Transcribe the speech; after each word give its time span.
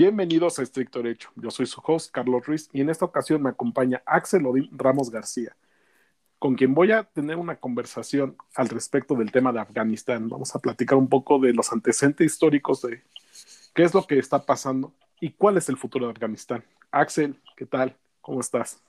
Bienvenidos 0.00 0.58
a 0.58 0.62
Estricto 0.62 1.02
Derecho. 1.02 1.28
Yo 1.36 1.50
soy 1.50 1.66
su 1.66 1.78
host, 1.84 2.10
Carlos 2.10 2.46
Ruiz, 2.46 2.70
y 2.72 2.80
en 2.80 2.88
esta 2.88 3.04
ocasión 3.04 3.42
me 3.42 3.50
acompaña 3.50 4.02
Axel 4.06 4.46
Odín 4.46 4.70
Ramos 4.72 5.10
García, 5.10 5.54
con 6.38 6.54
quien 6.54 6.72
voy 6.72 6.90
a 6.90 7.04
tener 7.04 7.36
una 7.36 7.56
conversación 7.56 8.34
al 8.54 8.70
respecto 8.70 9.14
del 9.14 9.30
tema 9.30 9.52
de 9.52 9.60
Afganistán. 9.60 10.30
Vamos 10.30 10.56
a 10.56 10.58
platicar 10.58 10.96
un 10.96 11.06
poco 11.06 11.38
de 11.38 11.52
los 11.52 11.70
antecedentes 11.70 12.24
históricos 12.24 12.80
de 12.80 13.02
qué 13.74 13.82
es 13.82 13.92
lo 13.92 14.06
que 14.06 14.18
está 14.18 14.46
pasando 14.46 14.94
y 15.20 15.32
cuál 15.32 15.58
es 15.58 15.68
el 15.68 15.76
futuro 15.76 16.06
de 16.06 16.12
Afganistán. 16.12 16.64
Axel, 16.90 17.38
¿qué 17.54 17.66
tal? 17.66 17.94
¿Cómo 18.22 18.40
estás? 18.40 18.82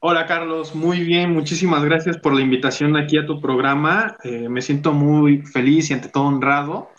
Hola 0.00 0.26
Carlos, 0.26 0.74
muy 0.74 1.04
bien, 1.04 1.32
muchísimas 1.32 1.84
gracias 1.84 2.16
por 2.18 2.34
la 2.34 2.40
invitación 2.40 2.96
aquí 2.96 3.18
a 3.18 3.24
tu 3.24 3.40
programa. 3.40 4.16
Eh, 4.24 4.48
me 4.48 4.62
siento 4.62 4.92
muy 4.92 5.42
feliz 5.42 5.90
y 5.90 5.94
ante 5.94 6.08
todo 6.08 6.24
honrado 6.24 6.90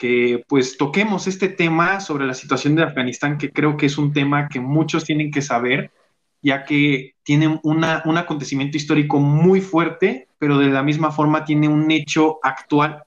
que 0.00 0.42
pues 0.48 0.78
toquemos 0.78 1.26
este 1.26 1.50
tema 1.50 2.00
sobre 2.00 2.26
la 2.26 2.32
situación 2.32 2.74
de 2.74 2.82
Afganistán, 2.82 3.36
que 3.36 3.52
creo 3.52 3.76
que 3.76 3.84
es 3.84 3.98
un 3.98 4.14
tema 4.14 4.48
que 4.48 4.58
muchos 4.58 5.04
tienen 5.04 5.30
que 5.30 5.42
saber, 5.42 5.92
ya 6.40 6.64
que 6.64 7.16
tiene 7.22 7.60
una, 7.64 8.02
un 8.06 8.16
acontecimiento 8.16 8.78
histórico 8.78 9.18
muy 9.18 9.60
fuerte, 9.60 10.26
pero 10.38 10.56
de 10.56 10.70
la 10.70 10.82
misma 10.82 11.12
forma 11.12 11.44
tiene 11.44 11.68
un 11.68 11.90
hecho 11.90 12.38
actual 12.42 13.02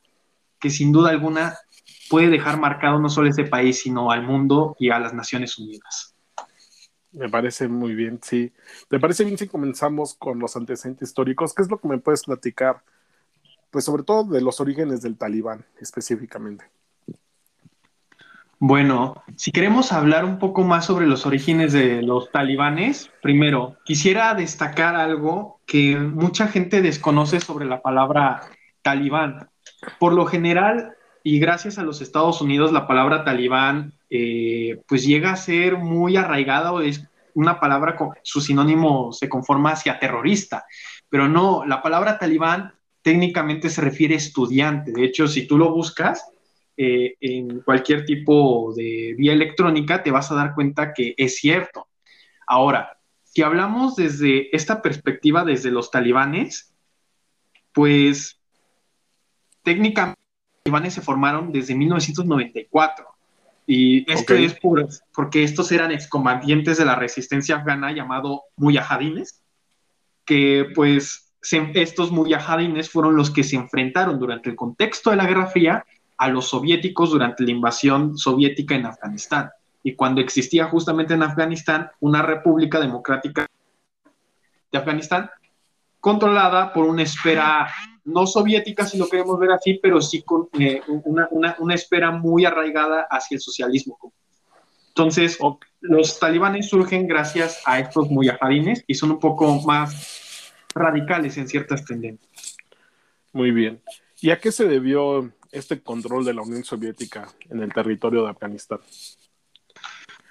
que 0.59 0.69
sin 0.69 0.91
duda 0.91 1.09
alguna 1.09 1.57
puede 2.11 2.29
dejar 2.29 2.59
marcado 2.59 2.99
no 2.99 3.09
solo 3.09 3.27
ese 3.27 3.45
país, 3.45 3.81
sino 3.81 4.11
al 4.11 4.21
mundo 4.21 4.75
y 4.77 4.91
a 4.91 4.99
las 4.99 5.15
Naciones 5.15 5.57
Unidas. 5.57 6.13
Me 7.11 7.27
parece 7.27 7.67
muy 7.67 7.95
bien, 7.95 8.19
sí. 8.21 8.53
¿Te 8.87 8.99
parece 8.99 9.23
bien 9.23 9.39
si 9.39 9.47
comenzamos 9.47 10.13
con 10.13 10.37
los 10.37 10.55
antecedentes 10.55 11.09
históricos? 11.09 11.55
¿Qué 11.55 11.63
es 11.63 11.71
lo 11.71 11.79
que 11.79 11.87
me 11.87 11.97
puedes 11.97 12.23
platicar? 12.25 12.83
Pues 13.71 13.83
sobre 13.83 14.03
todo 14.03 14.25
de 14.25 14.41
los 14.41 14.61
orígenes 14.61 15.01
del 15.01 15.17
talibán 15.17 15.65
específicamente. 15.81 16.65
Bueno, 18.65 19.21
si 19.35 19.51
queremos 19.51 19.91
hablar 19.91 20.23
un 20.23 20.39
poco 20.39 20.63
más 20.63 20.85
sobre 20.85 21.05
los 21.05 21.25
orígenes 21.25 21.73
de 21.73 22.01
los 22.01 22.31
talibanes, 22.31 23.11
primero, 23.21 23.75
quisiera 23.83 24.33
destacar 24.35 24.95
algo 24.95 25.59
que 25.65 25.97
mucha 25.97 26.47
gente 26.47 26.81
desconoce 26.81 27.41
sobre 27.41 27.65
la 27.65 27.81
palabra 27.81 28.39
talibán. 28.81 29.49
Por 29.99 30.13
lo 30.13 30.25
general, 30.25 30.93
y 31.23 31.39
gracias 31.39 31.77
a 31.77 31.83
los 31.83 31.99
Estados 31.99 32.39
Unidos, 32.39 32.71
la 32.71 32.87
palabra 32.87 33.25
talibán 33.25 33.95
eh, 34.09 34.79
pues 34.87 35.05
llega 35.05 35.33
a 35.33 35.35
ser 35.35 35.75
muy 35.75 36.15
arraigada 36.15 36.71
o 36.71 36.79
es 36.79 37.05
una 37.33 37.59
palabra 37.59 37.97
con 37.97 38.11
su 38.21 38.39
sinónimo 38.39 39.11
se 39.11 39.27
conforma 39.27 39.71
hacia 39.71 39.99
terrorista, 39.99 40.63
pero 41.09 41.27
no, 41.27 41.65
la 41.65 41.81
palabra 41.81 42.17
talibán 42.17 42.75
técnicamente 43.01 43.69
se 43.69 43.81
refiere 43.81 44.13
a 44.13 44.19
estudiante. 44.19 44.93
De 44.93 45.03
hecho, 45.03 45.27
si 45.27 45.47
tú 45.47 45.57
lo 45.57 45.73
buscas 45.73 46.32
eh, 46.77 47.15
en 47.21 47.61
cualquier 47.61 48.05
tipo 48.05 48.73
de 48.75 49.15
vía 49.17 49.33
electrónica, 49.33 50.03
te 50.03 50.11
vas 50.11 50.31
a 50.31 50.35
dar 50.35 50.55
cuenta 50.55 50.93
que 50.93 51.13
es 51.17 51.37
cierto. 51.37 51.87
Ahora, 52.47 52.99
si 53.23 53.41
hablamos 53.41 53.95
desde 53.95 54.55
esta 54.55 54.81
perspectiva, 54.81 55.43
desde 55.43 55.71
los 55.71 55.91
talibanes, 55.91 56.73
pues 57.73 58.39
técnicamente 59.63 60.19
los 60.19 60.63
talibanes 60.63 60.93
se 60.93 61.01
formaron 61.01 61.51
desde 61.51 61.75
1994 61.75 63.13
y 63.65 64.11
esto 64.11 64.33
es 64.33 64.59
porque 65.13 65.43
estos 65.43 65.71
eran 65.71 65.91
excombatientes 65.91 66.77
de 66.77 66.85
la 66.85 66.95
resistencia 66.95 67.57
afgana 67.57 67.91
llamado 67.91 68.43
muyahadines, 68.57 69.41
que 70.25 70.67
pues 70.75 71.33
estos 71.51 72.11
muyahadines 72.11 72.89
fueron 72.89 73.15
los 73.15 73.31
que 73.31 73.43
se 73.43 73.55
enfrentaron 73.55 74.19
durante 74.19 74.49
el 74.49 74.55
contexto 74.55 75.09
de 75.09 75.15
la 75.17 75.25
Guerra 75.25 75.47
Fría 75.47 75.85
a 76.23 76.29
los 76.29 76.47
soviéticos 76.47 77.09
durante 77.09 77.43
la 77.43 77.51
invasión 77.51 78.17
soviética 78.17 78.75
en 78.75 78.85
Afganistán. 78.85 79.49
Y 79.83 79.93
cuando 79.93 80.21
existía 80.21 80.67
justamente 80.69 81.15
en 81.15 81.21
Afganistán 81.21 81.91
una 81.99 82.21
república 82.21 82.79
democrática 82.79 83.45
de 84.71 84.77
Afganistán, 84.77 85.29
controlada 85.99 86.71
por 86.71 86.85
una 86.85 87.03
esfera 87.03 87.67
no 88.05 88.25
soviética, 88.25 88.85
si 88.85 88.97
lo 88.97 89.09
queremos 89.09 89.37
ver 89.37 89.51
así, 89.51 89.81
pero 89.83 90.01
sí 90.01 90.21
con 90.21 90.47
eh, 90.57 90.81
una, 90.87 91.27
una, 91.59 91.75
esfera 91.75 92.11
muy 92.11 92.45
arraigada 92.45 93.05
hacia 93.09 93.35
el 93.35 93.41
socialismo. 93.41 93.99
Entonces, 94.87 95.37
los 95.81 96.19
talibanes 96.19 96.69
surgen 96.69 97.05
gracias 97.05 97.61
a 97.65 97.79
estos 97.79 98.09
muyahadines 98.09 98.85
y 98.87 98.93
son 98.93 99.11
un 99.11 99.19
poco 99.19 99.61
más 99.63 100.53
radicales 100.73 101.35
en 101.37 101.49
ciertas 101.49 101.83
tendencias. 101.83 102.55
Muy 103.33 103.51
bien. 103.51 103.81
¿Y 104.21 104.29
a 104.29 104.39
qué 104.39 104.53
se 104.53 104.65
debió 104.69 105.33
este 105.53 105.81
control 105.81 106.25
de 106.25 106.33
la 106.33 106.41
Unión 106.41 106.63
Soviética 106.63 107.29
en 107.49 107.61
el 107.61 107.71
territorio 107.71 108.23
de 108.23 108.31
Afganistán? 108.31 108.79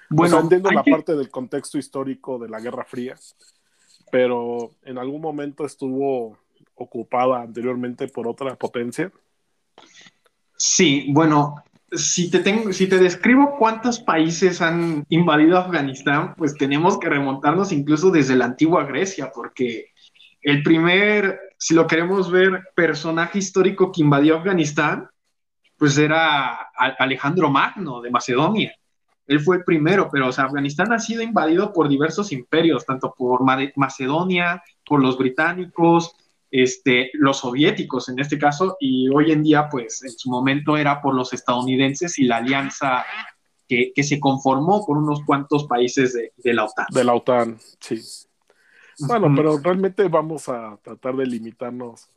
Bueno, 0.09 0.39
entiendo 0.39 0.69
la 0.69 0.83
parte 0.83 1.15
del 1.15 1.29
contexto 1.29 1.77
histórico 1.77 2.37
de 2.37 2.49
la 2.49 2.59
Guerra 2.59 2.83
Fría, 2.83 3.15
pero 4.11 4.71
en 4.83 4.97
algún 4.97 5.21
momento 5.21 5.65
estuvo 5.65 6.37
ocupada 6.75 7.41
anteriormente 7.41 8.07
por 8.07 8.27
otra 8.27 8.55
potencia. 8.55 9.11
Sí, 10.55 11.07
bueno, 11.09 11.55
si 11.91 12.29
te, 12.29 12.39
tengo, 12.39 12.73
si 12.73 12.87
te 12.87 12.97
describo 12.97 13.57
cuántos 13.57 13.99
países 13.99 14.61
han 14.61 15.05
invadido 15.09 15.57
Afganistán, 15.57 16.35
pues 16.35 16.55
tenemos 16.55 16.99
que 16.99 17.09
remontarnos 17.09 17.71
incluso 17.71 18.11
desde 18.11 18.35
la 18.35 18.45
antigua 18.45 18.85
Grecia, 18.85 19.31
porque 19.33 19.87
el 20.41 20.63
primer, 20.63 21.39
si 21.57 21.73
lo 21.73 21.87
queremos 21.87 22.29
ver, 22.29 22.61
personaje 22.75 23.39
histórico 23.39 23.91
que 23.91 24.01
invadió 24.01 24.37
Afganistán, 24.37 25.09
pues 25.83 25.97
era 25.97 26.71
Alejandro 26.97 27.49
Magno 27.49 28.01
de 28.01 28.09
Macedonia 28.09 28.73
él 29.27 29.39
fue 29.39 29.57
el 29.57 29.63
primero, 29.63 30.09
pero 30.11 30.27
o 30.27 30.31
sea, 30.31 30.45
Afganistán 30.45 30.91
ha 30.91 30.99
sido 30.99 31.21
invadido 31.21 31.71
por 31.71 31.87
diversos 31.87 32.31
imperios, 32.31 32.85
tanto 32.85 33.13
por 33.17 33.41
Macedonia, 33.75 34.61
por 34.85 35.01
los 35.01 35.17
británicos, 35.17 36.15
este, 36.51 37.09
los 37.13 37.39
soviéticos 37.39 38.09
en 38.09 38.19
este 38.19 38.37
caso, 38.37 38.77
y 38.79 39.09
hoy 39.09 39.31
en 39.31 39.43
día, 39.43 39.69
pues 39.69 40.03
en 40.03 40.11
su 40.11 40.29
momento 40.29 40.77
era 40.77 41.01
por 41.01 41.15
los 41.15 41.33
estadounidenses 41.33 42.19
y 42.19 42.25
la 42.25 42.37
alianza 42.37 43.05
que, 43.67 43.91
se 44.03 44.19
conformó 44.19 44.85
por 44.85 44.97
unos 44.97 45.23
cuantos 45.25 45.65
países 45.65 46.13
de, 46.13 46.53
la 46.53 46.65
OTAN. 46.65 46.85
De 46.91 47.03
la 47.03 47.13
OTAN, 47.13 47.57
sí. 47.79 48.01
Bueno, 48.99 49.33
pero 49.35 49.57
realmente 49.57 50.07
vamos 50.07 50.47
a 50.49 50.77
tratar 50.83 51.15
de 51.15 51.25
limitarnos 51.25 52.07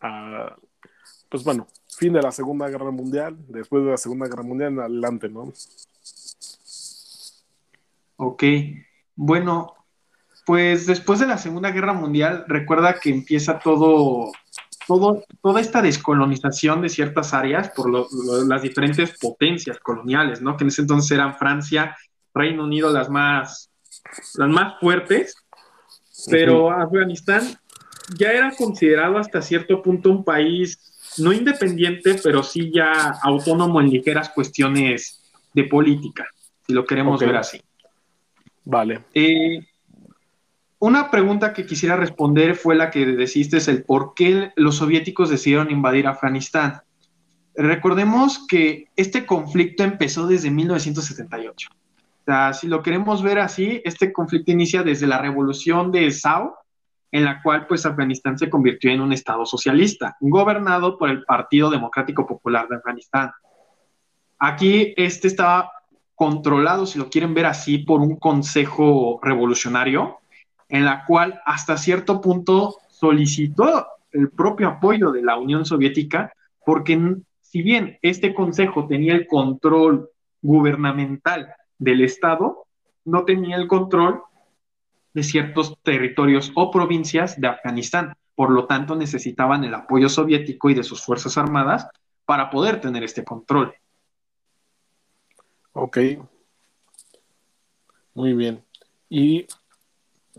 a, 0.00 0.56
pues 1.34 1.42
bueno, 1.42 1.66
fin 1.88 2.12
de 2.12 2.22
la 2.22 2.30
Segunda 2.30 2.68
Guerra 2.68 2.92
Mundial, 2.92 3.36
después 3.48 3.84
de 3.84 3.90
la 3.90 3.96
Segunda 3.96 4.28
Guerra 4.28 4.44
Mundial 4.44 4.74
en 4.74 4.78
adelante, 4.78 5.28
¿no? 5.28 5.52
Ok, 8.14 8.44
bueno, 9.16 9.74
pues 10.46 10.86
después 10.86 11.18
de 11.18 11.26
la 11.26 11.36
Segunda 11.36 11.72
Guerra 11.72 11.92
Mundial, 11.92 12.44
recuerda 12.46 13.00
que 13.00 13.10
empieza 13.10 13.58
todo, 13.58 14.30
todo 14.86 15.24
toda 15.42 15.60
esta 15.60 15.82
descolonización 15.82 16.82
de 16.82 16.88
ciertas 16.88 17.34
áreas 17.34 17.68
por 17.70 17.90
las 18.46 18.62
diferentes 18.62 19.18
potencias 19.18 19.80
coloniales, 19.80 20.40
¿no? 20.40 20.56
Que 20.56 20.62
en 20.62 20.68
ese 20.68 20.82
entonces 20.82 21.10
eran 21.10 21.36
Francia, 21.36 21.96
Reino 22.32 22.62
Unido 22.62 22.92
las 22.92 23.10
más, 23.10 23.72
las 24.36 24.48
más 24.50 24.74
fuertes, 24.78 25.34
pero 26.30 26.70
Afganistán 26.70 27.58
ya 28.16 28.30
era 28.30 28.54
considerado 28.56 29.18
hasta 29.18 29.42
cierto 29.42 29.82
punto 29.82 30.10
un 30.10 30.22
país 30.22 30.93
no 31.18 31.32
independiente, 31.32 32.16
pero 32.22 32.42
sí 32.42 32.70
ya 32.72 33.18
autónomo 33.22 33.80
en 33.80 33.90
ligeras 33.90 34.30
cuestiones 34.30 35.22
de 35.52 35.64
política, 35.64 36.26
si 36.66 36.72
lo 36.72 36.84
queremos 36.84 37.20
ver 37.20 37.36
así. 37.36 37.60
Vale. 38.64 39.04
Eh, 39.14 39.60
una 40.78 41.10
pregunta 41.10 41.52
que 41.52 41.66
quisiera 41.66 41.96
responder 41.96 42.56
fue 42.56 42.74
la 42.74 42.90
que 42.90 43.06
deciste, 43.06 43.58
es 43.58 43.68
el 43.68 43.84
por 43.84 44.14
qué 44.14 44.52
los 44.56 44.76
soviéticos 44.76 45.30
decidieron 45.30 45.70
invadir 45.70 46.06
Afganistán. 46.06 46.82
Recordemos 47.54 48.46
que 48.48 48.88
este 48.96 49.24
conflicto 49.26 49.84
empezó 49.84 50.26
desde 50.26 50.50
1978. 50.50 51.68
O 51.72 52.24
sea, 52.24 52.52
si 52.52 52.66
lo 52.66 52.82
queremos 52.82 53.22
ver 53.22 53.38
así, 53.38 53.80
este 53.84 54.12
conflicto 54.12 54.50
inicia 54.50 54.82
desde 54.82 55.06
la 55.06 55.18
revolución 55.18 55.92
de 55.92 56.10
Sao, 56.10 56.56
en 57.14 57.24
la 57.24 57.40
cual 57.40 57.68
pues 57.68 57.86
Afganistán 57.86 58.36
se 58.36 58.50
convirtió 58.50 58.90
en 58.90 59.00
un 59.00 59.12
estado 59.12 59.46
socialista, 59.46 60.16
gobernado 60.18 60.98
por 60.98 61.10
el 61.10 61.22
Partido 61.22 61.70
Democrático 61.70 62.26
Popular 62.26 62.66
de 62.66 62.74
Afganistán. 62.74 63.30
Aquí 64.36 64.92
este 64.96 65.28
estaba 65.28 65.70
controlado, 66.16 66.86
si 66.86 66.98
lo 66.98 67.08
quieren 67.08 67.32
ver 67.32 67.46
así, 67.46 67.78
por 67.78 68.00
un 68.00 68.16
consejo 68.16 69.20
revolucionario, 69.22 70.18
en 70.68 70.84
la 70.84 71.04
cual 71.04 71.40
hasta 71.46 71.76
cierto 71.76 72.20
punto 72.20 72.78
solicitó 72.88 73.86
el 74.10 74.30
propio 74.30 74.66
apoyo 74.66 75.12
de 75.12 75.22
la 75.22 75.38
Unión 75.38 75.64
Soviética, 75.64 76.32
porque 76.66 76.98
si 77.40 77.62
bien 77.62 77.96
este 78.02 78.34
consejo 78.34 78.88
tenía 78.88 79.14
el 79.14 79.28
control 79.28 80.10
gubernamental 80.42 81.54
del 81.78 82.00
Estado, 82.02 82.66
no 83.04 83.24
tenía 83.24 83.54
el 83.54 83.68
control 83.68 84.20
de 85.14 85.22
ciertos 85.22 85.78
territorios 85.82 86.52
o 86.54 86.70
provincias 86.70 87.40
de 87.40 87.48
Afganistán. 87.48 88.14
Por 88.34 88.50
lo 88.50 88.66
tanto, 88.66 88.96
necesitaban 88.96 89.64
el 89.64 89.74
apoyo 89.74 90.08
soviético 90.08 90.68
y 90.70 90.74
de 90.74 90.82
sus 90.82 91.02
Fuerzas 91.02 91.38
Armadas 91.38 91.88
para 92.26 92.50
poder 92.50 92.80
tener 92.80 93.04
este 93.04 93.24
control. 93.24 93.74
Ok. 95.72 95.98
Muy 98.14 98.32
bien. 98.34 98.64
Y 99.08 99.46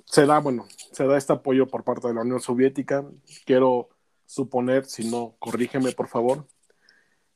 se 0.06 0.26
da, 0.26 0.40
bueno, 0.40 0.66
se 0.92 1.06
da 1.06 1.18
este 1.18 1.34
apoyo 1.34 1.68
por 1.68 1.84
parte 1.84 2.08
de 2.08 2.14
la 2.14 2.22
Unión 2.22 2.42
Soviética. 2.42 3.06
Quiero 3.46 3.90
suponer, 4.26 4.86
si 4.86 5.10
no, 5.10 5.36
corrígeme 5.40 5.92
por 5.92 6.08
favor, 6.08 6.46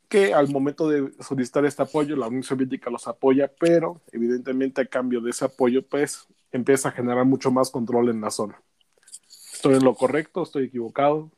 que 0.07 0.33
al 0.33 0.49
momento 0.49 0.89
de 0.89 1.13
solicitar 1.21 1.65
este 1.65 1.83
apoyo, 1.83 2.15
la 2.15 2.27
Unión 2.27 2.43
Soviética 2.43 2.89
los 2.89 3.07
apoya, 3.07 3.51
pero 3.59 4.01
evidentemente 4.11 4.81
a 4.81 4.85
cambio 4.85 5.21
de 5.21 5.29
ese 5.29 5.45
apoyo, 5.45 5.85
pues 5.87 6.27
empieza 6.51 6.89
a 6.89 6.91
generar 6.91 7.25
mucho 7.25 7.51
más 7.51 7.71
control 7.71 8.09
en 8.09 8.21
la 8.21 8.31
zona. 8.31 8.61
¿Estoy 9.53 9.75
en 9.75 9.83
lo 9.83 9.95
correcto? 9.95 10.43
¿Estoy 10.43 10.65
equivocado? 10.65 11.31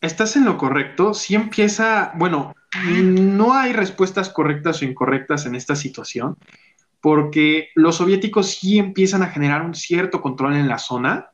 Estás 0.00 0.36
en 0.36 0.44
lo 0.44 0.58
correcto. 0.58 1.14
Sí 1.14 1.34
empieza, 1.34 2.12
bueno, 2.16 2.54
no 2.90 3.54
hay 3.54 3.72
respuestas 3.72 4.30
correctas 4.30 4.82
o 4.82 4.84
incorrectas 4.84 5.46
en 5.46 5.54
esta 5.54 5.76
situación, 5.76 6.36
porque 7.00 7.68
los 7.74 7.96
soviéticos 7.96 8.54
sí 8.54 8.78
empiezan 8.78 9.22
a 9.22 9.28
generar 9.28 9.62
un 9.62 9.74
cierto 9.74 10.20
control 10.20 10.56
en 10.56 10.68
la 10.68 10.78
zona, 10.78 11.30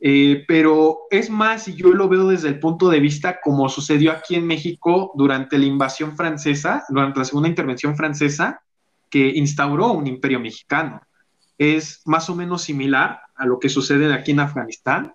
eh, 0.00 0.44
pero 0.46 1.00
es 1.10 1.28
más, 1.28 1.68
y 1.68 1.74
yo 1.74 1.92
lo 1.92 2.08
veo 2.08 2.28
desde 2.28 2.48
el 2.48 2.60
punto 2.60 2.88
de 2.88 3.00
vista 3.00 3.40
como 3.40 3.68
sucedió 3.68 4.12
aquí 4.12 4.36
en 4.36 4.46
México 4.46 5.12
durante 5.14 5.58
la 5.58 5.64
invasión 5.64 6.16
francesa, 6.16 6.84
durante 6.88 7.18
la 7.18 7.24
segunda 7.24 7.48
intervención 7.48 7.96
francesa, 7.96 8.60
que 9.10 9.26
instauró 9.28 9.92
un 9.92 10.06
imperio 10.06 10.38
mexicano. 10.38 11.00
Es 11.58 12.02
más 12.06 12.30
o 12.30 12.34
menos 12.34 12.62
similar 12.62 13.20
a 13.34 13.46
lo 13.46 13.58
que 13.58 13.68
sucede 13.68 14.12
aquí 14.12 14.30
en 14.30 14.40
Afganistán. 14.40 15.14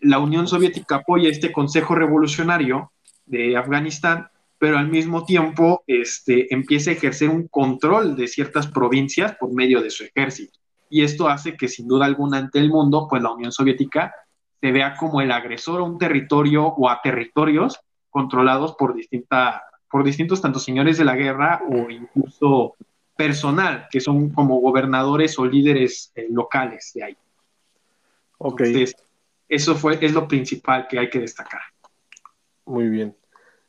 La 0.00 0.18
Unión 0.18 0.46
Soviética 0.46 0.96
apoya 0.96 1.28
este 1.28 1.52
Consejo 1.52 1.94
Revolucionario 1.94 2.92
de 3.26 3.56
Afganistán, 3.56 4.28
pero 4.58 4.78
al 4.78 4.88
mismo 4.88 5.24
tiempo 5.24 5.82
este, 5.86 6.52
empieza 6.54 6.90
a 6.90 6.94
ejercer 6.94 7.28
un 7.28 7.48
control 7.48 8.16
de 8.16 8.28
ciertas 8.28 8.68
provincias 8.68 9.34
por 9.34 9.52
medio 9.52 9.82
de 9.82 9.90
su 9.90 10.04
ejército 10.04 10.58
y 10.88 11.02
esto 11.02 11.28
hace 11.28 11.56
que 11.56 11.68
sin 11.68 11.88
duda 11.88 12.06
alguna 12.06 12.38
ante 12.38 12.58
el 12.58 12.70
mundo, 12.70 13.06
pues 13.08 13.22
la 13.22 13.32
Unión 13.32 13.52
Soviética 13.52 14.14
se 14.60 14.72
vea 14.72 14.96
como 14.96 15.20
el 15.20 15.32
agresor 15.32 15.80
a 15.80 15.84
un 15.84 15.98
territorio 15.98 16.66
o 16.66 16.88
a 16.88 17.00
territorios 17.02 17.80
controlados 18.10 18.74
por, 18.76 18.94
distinta, 18.94 19.62
por 19.90 20.04
distintos 20.04 20.40
tanto 20.40 20.58
señores 20.58 20.96
de 20.98 21.04
la 21.04 21.16
guerra 21.16 21.62
o 21.68 21.90
incluso 21.90 22.74
personal, 23.16 23.88
que 23.90 24.00
son 24.00 24.30
como 24.30 24.60
gobernadores 24.60 25.38
o 25.38 25.46
líderes 25.46 26.12
eh, 26.14 26.26
locales 26.30 26.92
de 26.94 27.04
ahí. 27.04 27.16
Ok. 28.38 28.62
eso 29.48 29.74
fue, 29.74 29.98
es 30.04 30.12
lo 30.12 30.28
principal 30.28 30.86
que 30.88 30.98
hay 30.98 31.08
que 31.08 31.20
destacar. 31.20 31.62
Muy 32.66 32.88
bien. 32.88 33.16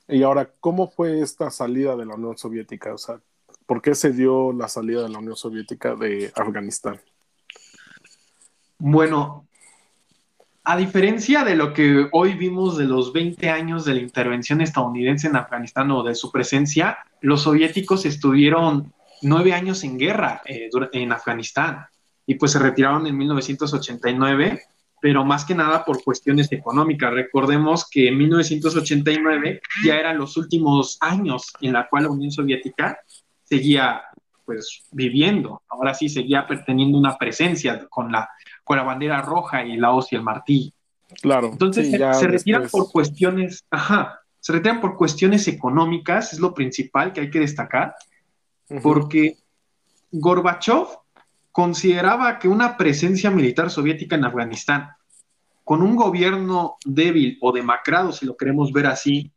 Y 0.07 0.23
ahora, 0.23 0.49
¿cómo 0.59 0.89
fue 0.89 1.21
esta 1.21 1.49
salida 1.49 1.95
de 1.95 2.05
la 2.05 2.15
Unión 2.15 2.37
Soviética? 2.37 2.93
O 2.93 2.97
sea, 2.97 3.19
¿Por 3.67 3.81
qué 3.81 3.93
se 3.95 4.13
dio 4.13 4.53
la 4.53 4.69
salida 4.69 5.03
de 5.03 5.09
la 5.09 5.19
Unión 5.19 5.35
Soviética 5.35 5.93
de 5.93 6.31
Afganistán? 6.35 7.01
Bueno, 8.79 9.45
a 10.63 10.77
diferencia 10.77 11.43
de 11.43 11.57
lo 11.57 11.73
que 11.73 12.07
hoy 12.13 12.35
vimos 12.35 12.77
de 12.77 12.85
los 12.85 13.11
20 13.11 13.49
años 13.49 13.83
de 13.83 13.95
la 13.95 13.99
intervención 13.99 14.61
estadounidense 14.61 15.27
en 15.27 15.35
Afganistán 15.35 15.91
o 15.91 16.01
de 16.01 16.15
su 16.15 16.31
presencia, 16.31 16.97
los 17.19 17.41
soviéticos 17.41 18.05
estuvieron 18.05 18.93
nueve 19.21 19.53
años 19.53 19.83
en 19.83 19.97
guerra 19.97 20.41
eh, 20.45 20.69
en 20.93 21.11
Afganistán 21.11 21.85
y 22.25 22.35
pues 22.35 22.51
se 22.51 22.59
retiraron 22.59 23.07
en 23.07 23.17
1989, 23.17 24.61
pero 25.01 25.23
más 25.23 25.45
que 25.45 25.55
nada 25.55 25.85
por 25.85 26.03
cuestiones 26.03 26.51
económicas. 26.51 27.13
Recordemos 27.13 27.89
que 27.89 28.09
en 28.09 28.17
1989 28.17 29.61
ya 29.85 29.95
eran 29.95 30.17
los 30.17 30.35
últimos 30.35 30.97
años 30.99 31.53
en 31.61 31.73
la 31.73 31.87
cual 31.87 32.03
la 32.03 32.09
Unión 32.09 32.31
Soviética 32.31 32.99
seguía 33.43 34.01
pues 34.47 34.83
viviendo, 34.91 35.61
ahora 35.67 35.93
sí 35.93 36.07
seguía 36.07 36.47
teniendo 36.65 36.97
una 36.97 37.17
presencia 37.17 37.85
con 37.89 38.11
la, 38.13 38.29
con 38.63 38.77
la 38.77 38.83
bandera 38.83 39.21
roja 39.21 39.65
y 39.65 39.75
la 39.75 39.91
hoz 39.91 40.11
y 40.11 40.15
el 40.15 40.23
martillo. 40.23 40.71
Claro. 41.21 41.49
Entonces 41.51 41.91
se, 41.91 42.27
retiran 42.27 42.67
por 42.69 42.89
cuestiones, 42.89 43.65
ajá, 43.69 44.21
se 44.39 44.53
retiran 44.53 44.79
por 44.79 44.95
cuestiones 44.95 45.49
económicas, 45.49 46.31
es 46.31 46.39
lo 46.39 46.53
principal 46.53 47.11
que 47.11 47.21
hay 47.21 47.29
que 47.29 47.41
destacar, 47.41 47.95
porque 48.81 49.37
Gorbachev 50.11 50.87
consideraba 51.51 52.39
que 52.39 52.47
una 52.47 52.77
presencia 52.77 53.31
militar 53.31 53.69
soviética 53.69 54.15
en 54.15 54.25
Afganistán, 54.25 54.89
con 55.63 55.81
un 55.81 55.95
gobierno 55.95 56.77
débil 56.85 57.37
o 57.41 57.51
demacrado, 57.51 58.11
si 58.11 58.25
lo 58.25 58.37
queremos 58.37 58.71
ver 58.71 58.87
así, 58.87 59.31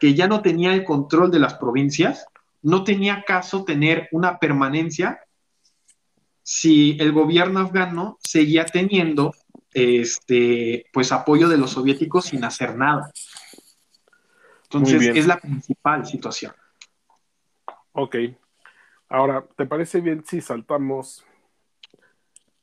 que 0.00 0.14
ya 0.14 0.26
no 0.26 0.42
tenía 0.42 0.74
el 0.74 0.84
control 0.84 1.30
de 1.30 1.38
las 1.38 1.54
provincias, 1.54 2.26
no 2.62 2.84
tenía 2.84 3.24
caso 3.24 3.64
tener 3.64 4.08
una 4.12 4.38
permanencia 4.38 5.20
si 6.42 6.96
el 7.00 7.12
gobierno 7.12 7.60
afgano 7.60 8.18
seguía 8.20 8.66
teniendo 8.66 9.34
este 9.72 10.86
pues 10.92 11.12
apoyo 11.12 11.48
de 11.48 11.58
los 11.58 11.72
soviéticos 11.72 12.26
sin 12.26 12.44
hacer 12.44 12.76
nada. 12.76 13.12
Entonces 14.64 15.14
es 15.14 15.26
la 15.26 15.38
principal 15.38 16.06
situación. 16.06 16.52
Ok. 17.92 18.16
Ahora, 19.08 19.44
¿te 19.56 19.66
parece 19.66 20.00
bien 20.00 20.24
si 20.26 20.40
saltamos 20.40 21.24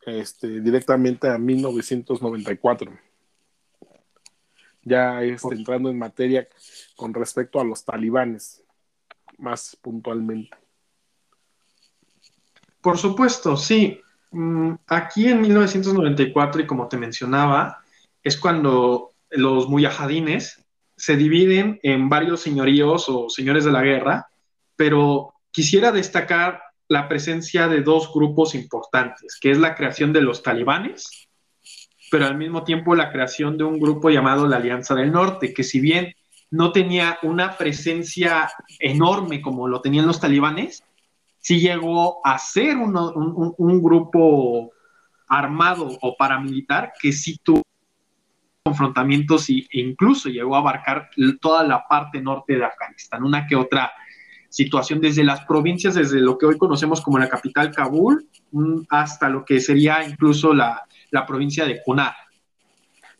este, 0.05 0.59
directamente 0.59 1.29
a 1.29 1.37
1994? 1.37 2.91
Ya 4.81 5.23
este, 5.23 5.55
entrando 5.55 5.89
en 5.89 5.97
materia 5.97 6.47
con 6.97 7.13
respecto 7.13 7.61
a 7.61 7.63
los 7.63 7.85
talibanes 7.85 8.61
más 9.37 9.77
puntualmente. 9.81 10.57
Por 12.81 12.97
supuesto, 12.97 13.55
sí. 13.55 14.01
Mm, 14.31 14.73
aquí 14.87 15.29
en 15.29 15.39
1994, 15.39 16.61
y 16.61 16.67
como 16.67 16.89
te 16.89 16.97
mencionaba, 16.97 17.81
es 18.21 18.37
cuando 18.37 19.11
los 19.29 19.69
muyahadines 19.69 20.65
se 20.97 21.15
dividen 21.15 21.79
en 21.81 22.09
varios 22.09 22.41
señoríos 22.41 23.07
o 23.07 23.29
señores 23.29 23.63
de 23.63 23.71
la 23.71 23.81
guerra, 23.81 24.27
pero 24.75 25.32
quisiera 25.53 25.91
destacar 25.91 26.61
la 26.89 27.07
presencia 27.07 27.67
de 27.69 27.81
dos 27.81 28.11
grupos 28.13 28.55
importantes, 28.55 29.37
que 29.39 29.51
es 29.51 29.59
la 29.59 29.75
creación 29.75 30.11
de 30.11 30.21
los 30.21 30.43
talibanes, 30.43 31.29
pero 32.11 32.25
al 32.25 32.37
mismo 32.37 32.63
tiempo 32.63 32.95
la 32.95 33.11
creación 33.11 33.57
de 33.57 33.63
un 33.63 33.79
grupo 33.79 34.09
llamado 34.09 34.47
la 34.47 34.57
Alianza 34.57 34.95
del 34.95 35.11
Norte, 35.11 35.53
que 35.53 35.63
si 35.63 35.79
bien 35.79 36.13
no 36.51 36.71
tenía 36.71 37.19
una 37.23 37.55
presencia 37.57 38.51
enorme 38.79 39.41
como 39.41 39.67
lo 39.67 39.79
tenían 39.79 40.07
los 40.07 40.19
talibanes, 40.19 40.83
sí 41.39 41.59
llegó 41.59 42.25
a 42.25 42.37
ser 42.37 42.77
un, 42.77 43.81
grupo 43.81 44.71
armado 45.27 45.97
o 46.01 46.15
paramilitar 46.17 46.93
que 46.99 47.11
sí 47.11 47.39
tuvo 47.43 47.61
confrontamientos 48.63 49.49
e 49.49 49.65
incluso 49.73 50.29
llegó 50.29 50.55
a 50.55 50.59
abarcar 50.59 51.09
toda 51.41 51.63
la 51.63 51.87
parte 51.87 52.21
norte 52.21 52.55
de 52.55 52.65
Afganistán, 52.65 53.23
una 53.23 53.45
que 53.45 53.55
otra 53.55 53.91
situación 54.53 55.01
desde 55.01 55.23
las 55.23 55.43
provincias, 55.45 55.95
desde 55.95 56.21
lo 56.21 56.37
que 56.37 56.45
hoy 56.45 56.59
conocemos 56.59 57.01
como 57.01 57.17
la 57.17 57.27
capital 57.27 57.71
Kabul, 57.71 58.29
hasta 58.87 59.27
lo 59.27 59.43
que 59.43 59.59
sería 59.59 60.07
incluso 60.07 60.53
la, 60.53 60.83
la 61.09 61.25
provincia 61.25 61.65
de 61.65 61.81
Kunar. 61.81 62.13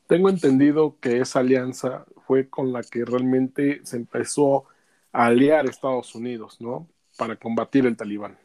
Tengo 0.05 0.29
entendido 0.29 0.95
que 1.01 1.21
esa 1.21 1.39
alianza 1.39 2.05
fue 2.27 2.49
con 2.49 2.71
la 2.71 2.83
que 2.83 3.03
realmente 3.03 3.81
se 3.83 3.97
empezó 3.97 4.65
a 5.11 5.25
aliar 5.25 5.65
Estados 5.65 6.13
Unidos, 6.13 6.61
¿no? 6.61 6.87
Para 7.17 7.35
combatir 7.35 7.87
el 7.87 7.97
talibán. 7.97 8.37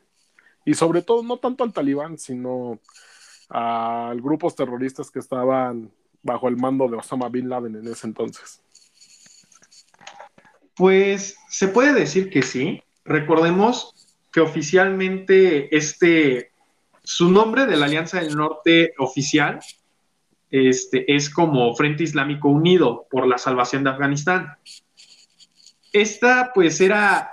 Y 0.64 0.72
sobre 0.72 1.02
todo, 1.02 1.22
no 1.22 1.36
tanto 1.36 1.64
al 1.64 1.74
talibán, 1.74 2.16
sino 2.16 2.80
a 3.50 4.14
grupos 4.16 4.56
terroristas 4.56 5.10
que 5.10 5.18
estaban 5.18 5.92
bajo 6.22 6.48
el 6.48 6.56
mando 6.56 6.88
de 6.88 6.96
Osama 6.96 7.28
Bin 7.28 7.50
Laden 7.50 7.76
en 7.76 7.86
ese 7.86 8.06
entonces. 8.06 8.62
Pues 10.78 11.36
se 11.50 11.66
puede 11.66 11.92
decir 11.92 12.30
que 12.30 12.42
sí. 12.42 12.80
Recordemos 13.04 13.94
que 14.32 14.40
oficialmente 14.40 15.76
este, 15.76 16.52
su 17.02 17.30
nombre 17.30 17.66
de 17.66 17.76
la 17.76 17.86
Alianza 17.86 18.20
del 18.20 18.36
Norte 18.36 18.94
oficial 18.98 19.58
este, 20.50 21.12
es 21.14 21.30
como 21.30 21.74
Frente 21.74 22.04
Islámico 22.04 22.48
Unido 22.48 23.08
por 23.10 23.26
la 23.26 23.38
salvación 23.38 23.82
de 23.82 23.90
Afganistán. 23.90 24.54
Esta 25.92 26.52
pues 26.54 26.80
era 26.80 27.32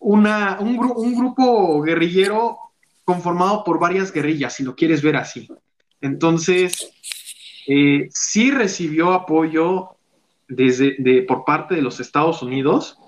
una, 0.00 0.58
un, 0.58 0.76
grupo 1.16 1.80
guerrillero 1.82 2.58
conformado 3.04 3.62
por 3.62 3.78
varias 3.78 4.12
guerrillas, 4.12 4.54
si 4.54 4.64
lo 4.64 4.74
quieres 4.74 5.00
ver 5.00 5.16
así. 5.16 5.48
Entonces, 6.00 6.90
eh, 7.68 8.08
sí 8.10 8.50
recibió 8.50 9.12
apoyo 9.12 9.96
desde, 10.50 10.96
de, 10.98 11.22
por 11.22 11.44
parte 11.44 11.74
de 11.74 11.82
los 11.82 12.00
Estados 12.00 12.42
Unidos 12.42 12.98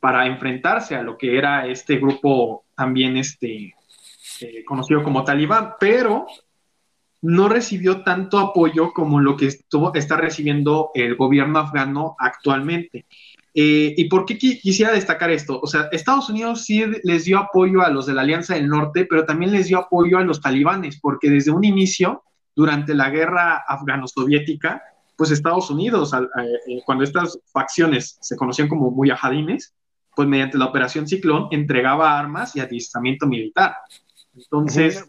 para 0.00 0.26
enfrentarse 0.26 0.96
a 0.96 1.02
lo 1.02 1.18
que 1.18 1.36
era 1.36 1.66
este 1.66 1.96
grupo 1.96 2.64
también 2.74 3.16
este, 3.16 3.74
eh, 4.40 4.64
conocido 4.64 5.02
como 5.02 5.24
Talibán, 5.24 5.74
pero 5.78 6.26
no 7.20 7.48
recibió 7.48 8.02
tanto 8.02 8.38
apoyo 8.38 8.92
como 8.92 9.20
lo 9.20 9.36
que 9.36 9.46
está 9.94 10.16
recibiendo 10.16 10.90
el 10.94 11.14
gobierno 11.16 11.60
afgano 11.60 12.16
actualmente. 12.18 13.06
Eh, 13.54 13.94
¿Y 13.96 14.04
por 14.08 14.24
qué 14.24 14.38
quisiera 14.38 14.92
destacar 14.92 15.30
esto? 15.30 15.60
O 15.60 15.66
sea, 15.66 15.88
Estados 15.92 16.30
Unidos 16.30 16.64
sí 16.64 16.84
les 17.04 17.24
dio 17.24 17.38
apoyo 17.38 17.82
a 17.82 17.90
los 17.90 18.06
de 18.06 18.14
la 18.14 18.22
Alianza 18.22 18.54
del 18.54 18.68
Norte, 18.68 19.06
pero 19.06 19.24
también 19.24 19.52
les 19.52 19.68
dio 19.68 19.78
apoyo 19.78 20.18
a 20.18 20.24
los 20.24 20.40
talibanes, 20.40 20.98
porque 21.00 21.30
desde 21.30 21.50
un 21.50 21.62
inicio, 21.62 22.24
durante 22.56 22.94
la 22.94 23.10
guerra 23.10 23.62
afgano-soviética, 23.68 24.82
pues 25.16 25.30
Estados 25.30 25.70
Unidos, 25.70 26.12
eh, 26.14 26.82
cuando 26.84 27.04
estas 27.04 27.38
facciones 27.52 28.18
se 28.20 28.36
conocían 28.36 28.68
como 28.68 28.90
muyahadines, 28.90 29.74
pues 30.14 30.28
mediante 30.28 30.58
la 30.58 30.66
operación 30.66 31.06
Ciclón 31.06 31.48
entregaba 31.50 32.18
armas 32.18 32.54
y 32.56 32.60
adiestramiento 32.60 33.26
militar. 33.26 33.76
Entonces, 34.34 35.04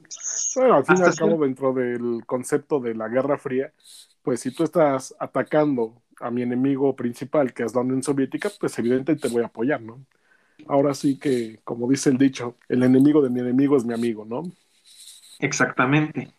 bueno, 0.56 0.76
al 0.76 0.86
fin 0.86 0.98
y 0.98 1.02
al 1.02 1.16
cabo, 1.16 1.44
dentro 1.44 1.74
del 1.74 2.26
concepto 2.26 2.80
de 2.80 2.94
la 2.94 3.08
Guerra 3.08 3.38
Fría, 3.38 3.72
pues 4.22 4.42
si 4.42 4.52
tú 4.52 4.64
estás 4.64 5.16
atacando 5.20 6.02
a 6.20 6.30
mi 6.32 6.42
enemigo 6.42 6.96
principal, 6.96 7.54
que 7.54 7.64
es 7.64 7.74
la 7.74 7.82
Unión 7.82 8.04
Soviética, 8.04 8.50
pues 8.60 8.78
evidentemente 8.80 9.28
te 9.28 9.34
voy 9.34 9.44
a 9.44 9.48
apoyar, 9.48 9.82
¿no? 9.82 10.06
Ahora 10.68 10.94
sí 10.94 11.18
que, 11.18 11.60
como 11.64 11.90
dice 11.90 12.10
el 12.10 12.18
dicho, 12.18 12.56
el 12.70 12.84
enemigo 12.84 13.22
de 13.22 13.30
mi 13.30 13.40
enemigo 13.40 13.76
es 13.76 13.86
mi 13.86 13.94
amigo, 13.94 14.24
¿no? 14.26 14.44
Exactamente. 15.40 16.32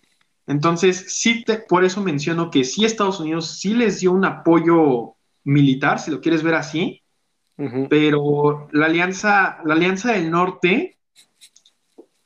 Entonces, 0.46 1.06
sí, 1.08 1.44
por 1.68 1.84
eso 1.84 2.02
menciono 2.02 2.50
que 2.50 2.64
sí 2.64 2.84
Estados 2.84 3.20
Unidos 3.20 3.58
sí 3.58 3.74
les 3.74 4.00
dio 4.00 4.12
un 4.12 4.24
apoyo 4.24 5.14
militar, 5.44 5.98
si 5.98 6.10
lo 6.10 6.20
quieres 6.20 6.42
ver 6.42 6.54
así, 6.54 7.02
pero 7.88 8.68
la 8.72 8.86
alianza, 8.86 9.58
la 9.64 9.74
alianza 9.74 10.12
del 10.12 10.30
norte 10.30 10.98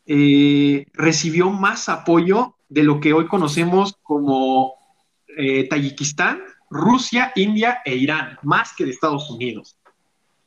eh, 0.06 0.86
recibió 0.94 1.50
más 1.50 1.88
apoyo 1.90 2.54
de 2.68 2.82
lo 2.82 2.98
que 2.98 3.12
hoy 3.12 3.26
conocemos 3.26 3.94
como 4.02 4.74
eh, 5.36 5.68
Tayikistán, 5.68 6.40
Rusia, 6.70 7.32
India 7.36 7.82
e 7.84 7.94
Irán, 7.94 8.38
más 8.42 8.74
que 8.74 8.84
de 8.84 8.90
Estados 8.90 9.30
Unidos. 9.30 9.76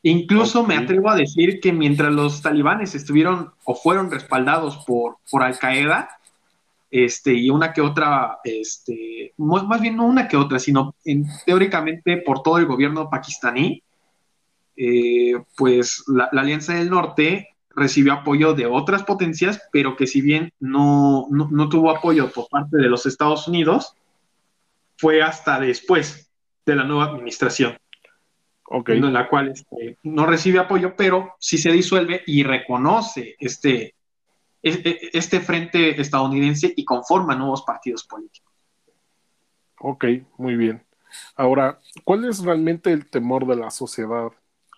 Incluso 0.03 0.65
me 0.65 0.75
atrevo 0.75 1.09
a 1.09 1.15
decir 1.15 1.59
que 1.59 1.71
mientras 1.71 2.11
los 2.11 2.41
talibanes 2.41 2.95
estuvieron 2.95 3.51
o 3.63 3.75
fueron 3.75 4.09
respaldados 4.09 4.83
por, 4.85 5.17
por 5.29 5.43
Al 5.43 5.59
Qaeda, 5.59 6.09
este, 6.91 7.33
y 7.33 7.49
una 7.49 7.71
que 7.71 7.79
otra, 7.79 8.39
este, 8.43 9.33
más 9.37 9.79
bien 9.79 9.95
no 9.95 10.05
una 10.05 10.27
que 10.27 10.35
otra, 10.35 10.59
sino 10.59 10.93
teóricamente 11.45 12.17
por 12.17 12.43
todo 12.43 12.57
el 12.57 12.65
gobierno 12.65 13.09
pakistaní, 13.09 13.81
eh, 14.75 15.33
pues 15.55 16.03
la, 16.07 16.25
Alianza 16.25 16.73
del 16.73 16.89
Norte 16.89 17.55
recibió 17.69 18.11
apoyo 18.11 18.53
de 18.53 18.65
otras 18.65 19.03
potencias, 19.03 19.61
pero 19.71 19.95
que 19.95 20.05
si 20.05 20.19
bien 20.19 20.51
no, 20.59 21.27
no, 21.29 21.69
tuvo 21.69 21.91
apoyo 21.91 22.29
por 22.29 22.49
parte 22.49 22.75
de 22.75 22.89
los 22.89 23.05
Estados 23.05 23.47
Unidos, 23.47 23.95
fue 24.97 25.21
hasta 25.21 25.61
después 25.61 26.29
de 26.65 26.75
la 26.75 26.83
nueva 26.83 27.05
administración. 27.05 27.77
En 28.87 29.13
la 29.13 29.27
cual 29.27 29.49
este, 29.49 29.97
no 30.03 30.25
recibe 30.25 30.59
apoyo, 30.59 30.95
pero 30.95 31.35
sí 31.39 31.57
se 31.57 31.71
disuelve 31.71 32.23
y 32.25 32.43
reconoce 32.43 33.35
este, 33.39 33.95
este, 34.61 35.17
este 35.17 35.39
frente 35.39 35.99
estadounidense 35.99 36.73
y 36.75 36.85
conforma 36.85 37.35
nuevos 37.35 37.63
partidos 37.63 38.03
políticos. 38.03 38.53
Ok, 39.79 40.05
muy 40.37 40.55
bien. 40.55 40.83
Ahora, 41.35 41.79
¿cuál 42.03 42.25
es 42.25 42.43
realmente 42.43 42.91
el 42.91 43.09
temor 43.09 43.47
de 43.47 43.55
la 43.55 43.71
sociedad 43.71 44.31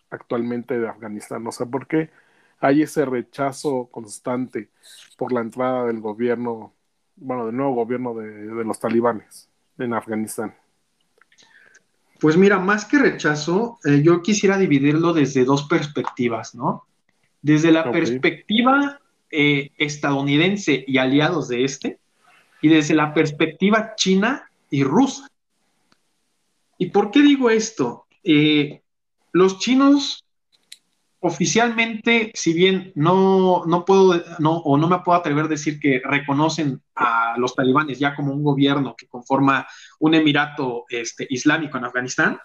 actualmente 0.09 0.79
de 0.79 0.87
Afganistán? 0.87 1.45
O 1.45 1.51
sea, 1.51 1.65
¿por 1.65 1.87
qué 1.87 2.09
hay 2.59 2.81
ese 2.81 3.05
rechazo 3.05 3.89
constante 3.91 4.69
por 5.17 5.33
la 5.33 5.41
entrada 5.41 5.85
del 5.85 5.99
gobierno, 5.99 6.73
bueno, 7.17 7.45
del 7.45 7.57
nuevo 7.57 7.73
gobierno 7.73 8.13
de, 8.13 8.63
los 8.63 8.79
talibanes 8.79 9.49
en 9.77 9.93
Afganistán? 9.93 10.55
Pues 12.21 12.37
mira, 12.37 12.57
más 12.57 12.85
que 12.85 12.99
rechazo, 12.99 13.79
eh, 13.83 14.01
yo 14.01 14.21
quisiera 14.21 14.57
dividirlo 14.57 15.11
desde 15.11 15.43
dos 15.43 15.67
perspectivas, 15.67 16.55
¿no? 16.55 16.87
Desde 17.41 17.73
la 17.73 17.91
perspectiva 17.91 19.01
eh, 19.35 19.71
estadounidense 19.79 20.85
y 20.85 20.99
aliados 20.99 21.47
de 21.47 21.63
este, 21.63 21.99
y 22.61 22.67
desde 22.67 22.93
la 22.93 23.15
perspectiva 23.15 23.95
china 23.95 24.47
y 24.69 24.83
rusa. 24.83 25.27
¿Y 26.77 26.91
por 26.91 27.09
qué 27.09 27.23
digo 27.23 27.49
esto? 27.49 28.05
Eh, 28.23 28.83
los 29.31 29.57
chinos 29.57 30.23
oficialmente, 31.19 32.31
si 32.35 32.53
bien 32.53 32.91
no, 32.93 33.65
no 33.65 33.85
puedo, 33.85 34.21
no, 34.37 34.57
o 34.57 34.77
no 34.77 34.87
me 34.87 34.99
puedo 34.99 35.17
atrever 35.17 35.45
a 35.45 35.47
decir 35.47 35.79
que 35.79 35.99
reconocen 36.03 36.83
a 36.93 37.35
los 37.39 37.55
talibanes 37.55 37.97
ya 37.97 38.15
como 38.15 38.33
un 38.33 38.43
gobierno 38.43 38.93
que 38.95 39.07
conforma 39.07 39.65
un 39.99 40.13
emirato 40.13 40.85
este, 40.89 41.25
islámico 41.27 41.79
en 41.79 41.85
Afganistán, 41.85 42.39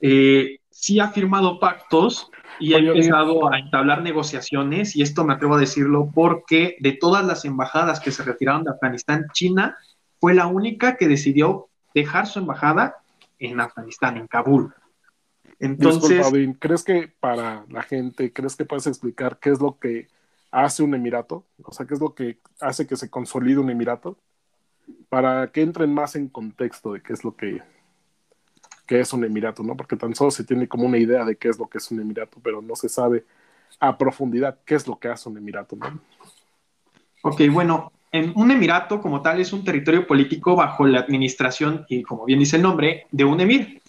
eh, 0.00 0.58
sí 0.78 1.00
ha 1.00 1.08
firmado 1.08 1.58
pactos 1.58 2.30
y 2.60 2.74
ha 2.74 2.78
empezado 2.78 3.50
a 3.52 3.58
entablar 3.58 4.02
negociaciones, 4.02 4.94
y 4.94 5.02
esto 5.02 5.24
me 5.24 5.32
atrevo 5.32 5.54
a 5.54 5.58
decirlo 5.58 6.10
porque 6.14 6.76
de 6.80 6.92
todas 6.92 7.24
las 7.24 7.44
embajadas 7.44 7.98
que 7.98 8.10
se 8.10 8.22
retiraron 8.22 8.62
de 8.62 8.70
Afganistán, 8.70 9.26
China 9.32 9.76
fue 10.20 10.34
la 10.34 10.46
única 10.46 10.96
que 10.96 11.08
decidió 11.08 11.68
dejar 11.94 12.26
su 12.26 12.38
embajada 12.38 12.96
en 13.38 13.58
Afganistán, 13.58 14.18
en 14.18 14.26
Kabul. 14.26 14.74
Entonces, 15.58 16.26
¿crees 16.58 16.84
que 16.84 17.10
para 17.20 17.64
la 17.70 17.82
gente, 17.82 18.32
crees 18.32 18.54
que 18.54 18.66
puedes 18.66 18.86
explicar 18.86 19.38
qué 19.38 19.50
es 19.50 19.60
lo 19.60 19.78
que 19.78 20.08
hace 20.50 20.82
un 20.82 20.94
emirato? 20.94 21.46
O 21.64 21.72
sea, 21.72 21.86
¿qué 21.86 21.94
es 21.94 22.00
lo 22.00 22.14
que 22.14 22.38
hace 22.60 22.86
que 22.86 22.96
se 22.96 23.08
consolide 23.08 23.58
un 23.58 23.70
emirato? 23.70 24.18
Para 25.08 25.48
que 25.48 25.62
entren 25.62 25.92
más 25.92 26.16
en 26.16 26.28
contexto 26.28 26.92
de 26.92 27.02
qué 27.02 27.14
es 27.14 27.24
lo 27.24 27.34
que, 27.34 27.62
es 28.88 29.12
un 29.12 29.24
emirato, 29.24 29.62
¿no? 29.62 29.76
Porque 29.76 29.96
tan 29.96 30.14
solo 30.14 30.30
se 30.30 30.44
tiene 30.44 30.68
como 30.68 30.86
una 30.86 30.98
idea 30.98 31.24
de 31.24 31.36
qué 31.36 31.48
es 31.48 31.58
lo 31.58 31.66
que 31.66 31.78
es 31.78 31.90
un 31.90 32.00
emirato, 32.00 32.38
pero 32.42 32.62
no 32.62 32.76
se 32.76 32.88
sabe 32.88 33.24
a 33.80 33.98
profundidad 33.98 34.58
qué 34.64 34.74
es 34.74 34.86
lo 34.86 34.98
que 34.98 35.08
hace 35.08 35.28
un 35.28 35.38
emirato, 35.38 35.76
¿no? 35.76 36.00
Ok, 37.22 37.42
bueno, 37.50 37.92
en 38.12 38.32
un 38.36 38.50
emirato 38.50 39.00
como 39.00 39.20
tal 39.20 39.40
es 39.40 39.52
un 39.52 39.64
territorio 39.64 40.06
político 40.06 40.54
bajo 40.54 40.86
la 40.86 41.00
administración, 41.00 41.84
y 41.88 42.02
como 42.02 42.24
bien 42.24 42.38
dice 42.38 42.56
el 42.56 42.62
nombre, 42.62 43.06
de 43.10 43.24
un 43.24 43.40
emir, 43.40 43.82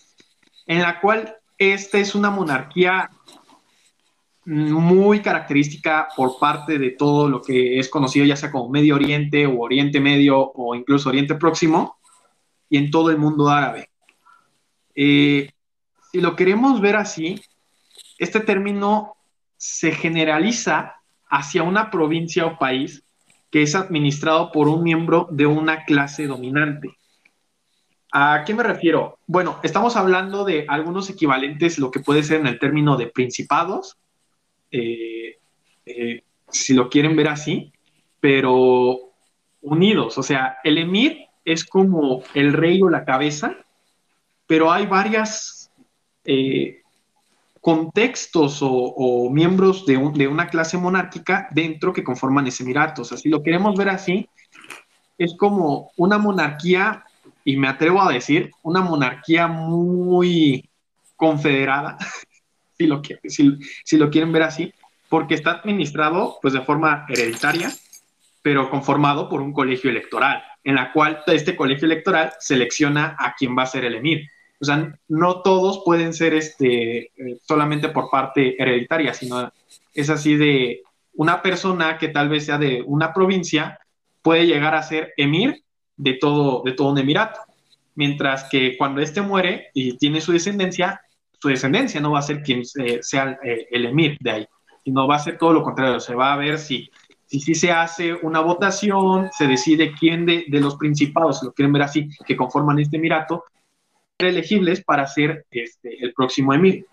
en 0.65 0.81
la 0.81 0.99
cual 0.99 1.35
esta 1.57 1.97
es 1.97 2.15
una 2.15 2.29
monarquía 2.29 3.09
muy 4.45 5.19
característica 5.21 6.07
por 6.15 6.39
parte 6.39 6.79
de 6.79 6.91
todo 6.91 7.27
lo 7.27 7.41
que 7.41 7.79
es 7.79 7.89
conocido 7.89 8.25
ya 8.25 8.37
sea 8.37 8.49
como 8.49 8.69
Medio 8.69 8.95
Oriente 8.95 9.45
o 9.45 9.59
Oriente 9.59 9.99
Medio 9.99 10.39
o 10.39 10.73
incluso 10.73 11.09
Oriente 11.09 11.35
Próximo 11.35 11.97
y 12.69 12.77
en 12.77 12.89
todo 12.89 13.09
el 13.11 13.17
mundo 13.17 13.49
árabe. 13.49 13.89
Eh, 14.99 15.51
si 16.11 16.19
lo 16.19 16.35
queremos 16.35 16.81
ver 16.81 16.95
así, 16.95 17.39
este 18.17 18.39
término 18.39 19.15
se 19.55 19.91
generaliza 19.91 20.95
hacia 21.29 21.61
una 21.61 21.91
provincia 21.91 22.47
o 22.47 22.57
país 22.57 23.03
que 23.51 23.61
es 23.61 23.75
administrado 23.75 24.51
por 24.51 24.67
un 24.67 24.83
miembro 24.83 25.27
de 25.31 25.45
una 25.45 25.85
clase 25.85 26.25
dominante. 26.25 26.89
¿A 28.11 28.43
qué 28.43 28.55
me 28.55 28.63
refiero? 28.63 29.19
Bueno, 29.27 29.59
estamos 29.61 29.95
hablando 29.95 30.43
de 30.43 30.65
algunos 30.67 31.09
equivalentes, 31.09 31.77
lo 31.77 31.91
que 31.91 31.99
puede 31.99 32.23
ser 32.23 32.39
en 32.39 32.47
el 32.47 32.57
término 32.57 32.97
de 32.97 33.07
principados, 33.07 33.97
eh, 34.71 35.37
eh, 35.85 36.23
si 36.49 36.73
lo 36.73 36.89
quieren 36.89 37.15
ver 37.15 37.27
así, 37.27 37.71
pero 38.19 38.97
unidos. 39.61 40.17
O 40.17 40.23
sea, 40.23 40.57
el 40.63 40.79
emir 40.79 41.27
es 41.45 41.65
como 41.65 42.23
el 42.33 42.53
rey 42.53 42.81
o 42.81 42.89
la 42.89 43.05
cabeza, 43.05 43.66
pero 44.47 44.71
hay 44.71 44.85
varias 44.85 45.69
eh, 46.23 46.81
contextos 47.61 48.59
o, 48.61 49.29
miembros 49.29 49.85
de, 49.85 49.97
una 49.97 50.47
clase 50.47 50.77
monárquica 50.77 51.49
dentro 51.51 51.91
que 51.91 52.03
conforman 52.03 52.47
ese 52.47 52.63
emirato. 52.63 53.01
O 53.01 53.05
sea, 53.05 53.17
si 53.17 53.27
lo 53.27 53.43
queremos 53.43 53.75
ver 53.75 53.89
así, 53.89 54.29
es 55.17 55.35
como 55.35 55.91
una 55.97 56.17
monarquía 56.17 57.03
y 57.43 57.57
me 57.57 57.67
atrevo 57.67 58.01
a 58.01 58.13
decir, 58.13 58.51
una 58.63 58.81
monarquía 58.81 59.47
muy 59.47 60.69
confederada, 61.17 61.97
si, 62.77 62.87
lo, 62.87 63.01
quieren 64.09 64.31
ver 64.31 64.43
así, 64.43 64.73
porque 65.09 65.33
está 65.33 65.51
administrado 65.51 66.37
pues 66.41 66.53
de 66.53 66.61
forma 66.61 67.05
hereditaria, 67.09 67.69
pero 68.41 68.69
conformado 68.69 69.27
por 69.27 69.41
un 69.41 69.51
colegio 69.51 69.89
electoral, 69.89 70.41
en 70.63 70.75
la 70.75 70.93
cual 70.93 71.21
este 71.27 71.55
colegio 71.55 71.85
electoral 71.85 72.33
selecciona 72.39 73.15
a 73.19 73.33
quien 73.33 73.57
va 73.57 73.63
a 73.63 73.67
ser 73.67 73.83
el 73.83 73.95
emir. 73.95 74.29
O 74.59 74.65
sea, 74.65 74.97
no 75.07 75.41
todos 75.41 75.81
pueden 75.85 76.13
ser 76.13 76.33
este, 76.33 76.97
eh, 76.97 77.39
solamente 77.47 77.89
por 77.89 78.09
parte 78.09 78.61
hereditaria, 78.61 79.13
sino 79.13 79.51
es 79.93 80.09
así 80.09 80.35
de 80.35 80.81
una 81.13 81.41
persona 81.41 81.97
que 81.97 82.09
tal 82.09 82.29
vez 82.29 82.45
sea 82.45 82.57
de 82.57 82.83
una 82.85 83.13
provincia 83.13 83.79
puede 84.21 84.45
llegar 84.45 84.75
a 84.75 84.83
ser 84.83 85.13
emir 85.17 85.63
de 85.95 86.13
todo, 86.13 86.63
de 86.65 86.73
todo 86.73 86.91
un 86.91 86.97
emirato. 86.97 87.39
Mientras 87.95 88.45
que 88.45 88.77
cuando 88.77 89.01
éste 89.01 89.21
muere 89.21 89.67
y 89.73 89.97
tiene 89.97 90.21
su 90.21 90.31
descendencia, 90.31 91.01
su 91.39 91.49
descendencia 91.49 91.99
no 91.99 92.11
va 92.11 92.19
a 92.19 92.23
ser 92.23 92.41
quien 92.41 92.61
eh, 92.79 92.99
sea 93.01 93.37
eh, 93.43 93.67
el 93.71 93.85
emir 93.85 94.17
de 94.19 94.31
ahí, 94.31 94.47
sino 94.83 95.07
va 95.07 95.15
a 95.15 95.19
ser 95.19 95.37
todo 95.37 95.53
lo 95.53 95.63
contrario. 95.63 95.99
Se 95.99 96.15
va 96.15 96.33
a 96.33 96.37
ver 96.37 96.59
si 96.59 96.89
si, 97.27 97.55
se 97.55 97.71
hace 97.71 98.13
una 98.13 98.39
votación, 98.39 99.29
se 99.37 99.47
decide 99.47 99.93
quién 99.99 100.25
de, 100.25 100.45
los 100.49 100.75
principados, 100.77 101.39
si 101.39 101.45
lo 101.45 101.53
quieren 101.53 101.73
ver 101.73 101.83
así, 101.83 102.09
que 102.25 102.35
conforman 102.35 102.79
este 102.79 102.97
emirato, 102.97 103.43
elegibles 104.25 104.83
para 104.83 105.05
ser 105.05 105.45
este, 105.51 106.03
el 106.03 106.13
próximo 106.13 106.53
emir. 106.53 106.87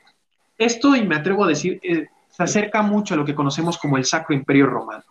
Esto, 0.58 0.94
y 0.94 1.06
me 1.06 1.16
atrevo 1.16 1.44
a 1.44 1.48
decir, 1.48 1.80
eh, 1.82 2.06
se 2.28 2.42
acerca 2.42 2.82
mucho 2.82 3.14
a 3.14 3.16
lo 3.16 3.24
que 3.24 3.34
conocemos 3.34 3.78
como 3.78 3.96
el 3.96 4.04
Sacro 4.04 4.34
Imperio 4.34 4.66
Romano, 4.66 5.04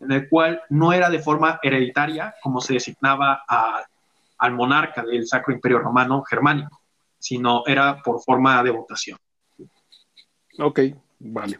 en 0.00 0.12
el 0.12 0.28
cual 0.28 0.62
no 0.70 0.92
era 0.92 1.10
de 1.10 1.18
forma 1.18 1.58
hereditaria 1.62 2.34
como 2.42 2.60
se 2.60 2.74
designaba 2.74 3.42
al 4.38 4.52
monarca 4.52 5.02
del 5.02 5.26
Sacro 5.26 5.54
Imperio 5.54 5.80
Romano 5.80 6.22
germánico, 6.22 6.80
sino 7.18 7.64
era 7.66 8.00
por 8.02 8.22
forma 8.22 8.62
de 8.62 8.70
votación. 8.70 9.18
Ok, 10.58 10.80
vale. 11.18 11.58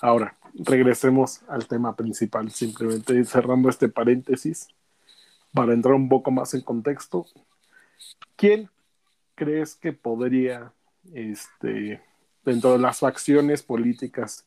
Ahora, 0.00 0.36
regresemos 0.54 1.42
al 1.48 1.66
tema 1.66 1.94
principal, 1.94 2.50
simplemente 2.50 3.24
cerrando 3.24 3.68
este 3.68 3.88
paréntesis 3.88 4.68
para 5.52 5.72
entrar 5.72 5.94
un 5.94 6.08
poco 6.08 6.30
más 6.30 6.52
en 6.54 6.62
contexto. 6.62 7.26
¿Quién 8.36 8.68
crees 9.36 9.76
que 9.76 9.92
podría, 9.92 10.72
este, 11.14 12.02
dentro 12.44 12.72
de 12.72 12.78
las 12.78 12.98
facciones 12.98 13.62
políticas 13.62 14.44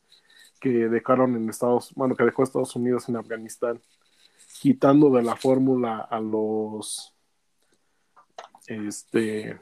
que 0.59 0.69
dejaron 0.69 1.35
en 1.37 1.49
Estados, 1.49 1.93
bueno, 1.95 2.15
que 2.15 2.25
dejó 2.25 2.43
Estados 2.43 2.75
Unidos 2.75 3.07
en 3.07 3.15
Afganistán, 3.15 3.79
quitando 4.59 5.09
de 5.11 5.23
la 5.23 5.37
fórmula 5.37 5.99
a 5.99 6.19
los, 6.19 7.15
este, 8.67 9.57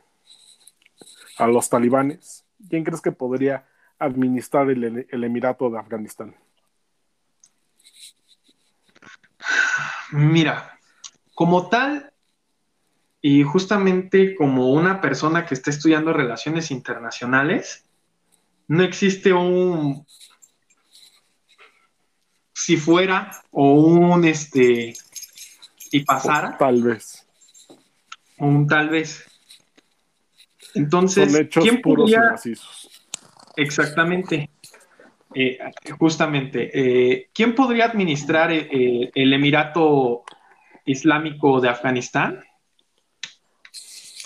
a 1.38 1.48
los 1.48 1.69
talibanes, 1.69 2.46
¿quién 2.69 2.84
crees 2.84 3.01
que 3.01 3.12
podría 3.12 3.67
administrar 4.00 4.72
el, 4.72 5.07
el 5.10 5.24
Emirato 5.24 5.69
de 5.69 5.77
Afganistán? 5.77 6.36
Mira, 10.12 10.79
como 11.36 11.69
tal, 11.69 12.13
y 13.29 13.43
justamente 13.43 14.36
como 14.36 14.69
una 14.69 15.01
persona 15.01 15.46
que 15.46 15.53
está 15.53 15.69
estudiando 15.69 16.13
relaciones 16.13 16.72
internacionales, 16.72 17.84
no 18.69 18.84
existe 18.84 19.34
un 19.34 20.07
si 22.53 22.77
fuera 22.77 23.43
o 23.51 23.74
un 23.74 24.24
este 24.24 24.93
y 25.91 26.05
pasara. 26.05 26.57
tal 26.57 26.81
vez. 26.81 27.27
Un 28.38 28.65
tal 28.65 28.88
vez. 28.91 29.25
Entonces, 30.74 31.50
¿quién 31.51 31.81
podría... 31.81 32.34
Exactamente. 33.57 34.51
Eh, 35.36 35.60
justamente, 36.00 36.72
eh, 36.74 37.29
¿quién 37.34 37.53
podría 37.53 37.88
administrar 37.88 38.53
eh, 38.53 39.12
el 39.13 39.34
Emirato 39.34 40.24
Islámico 40.86 41.60
de 41.60 41.67
Afganistán? 41.67 42.47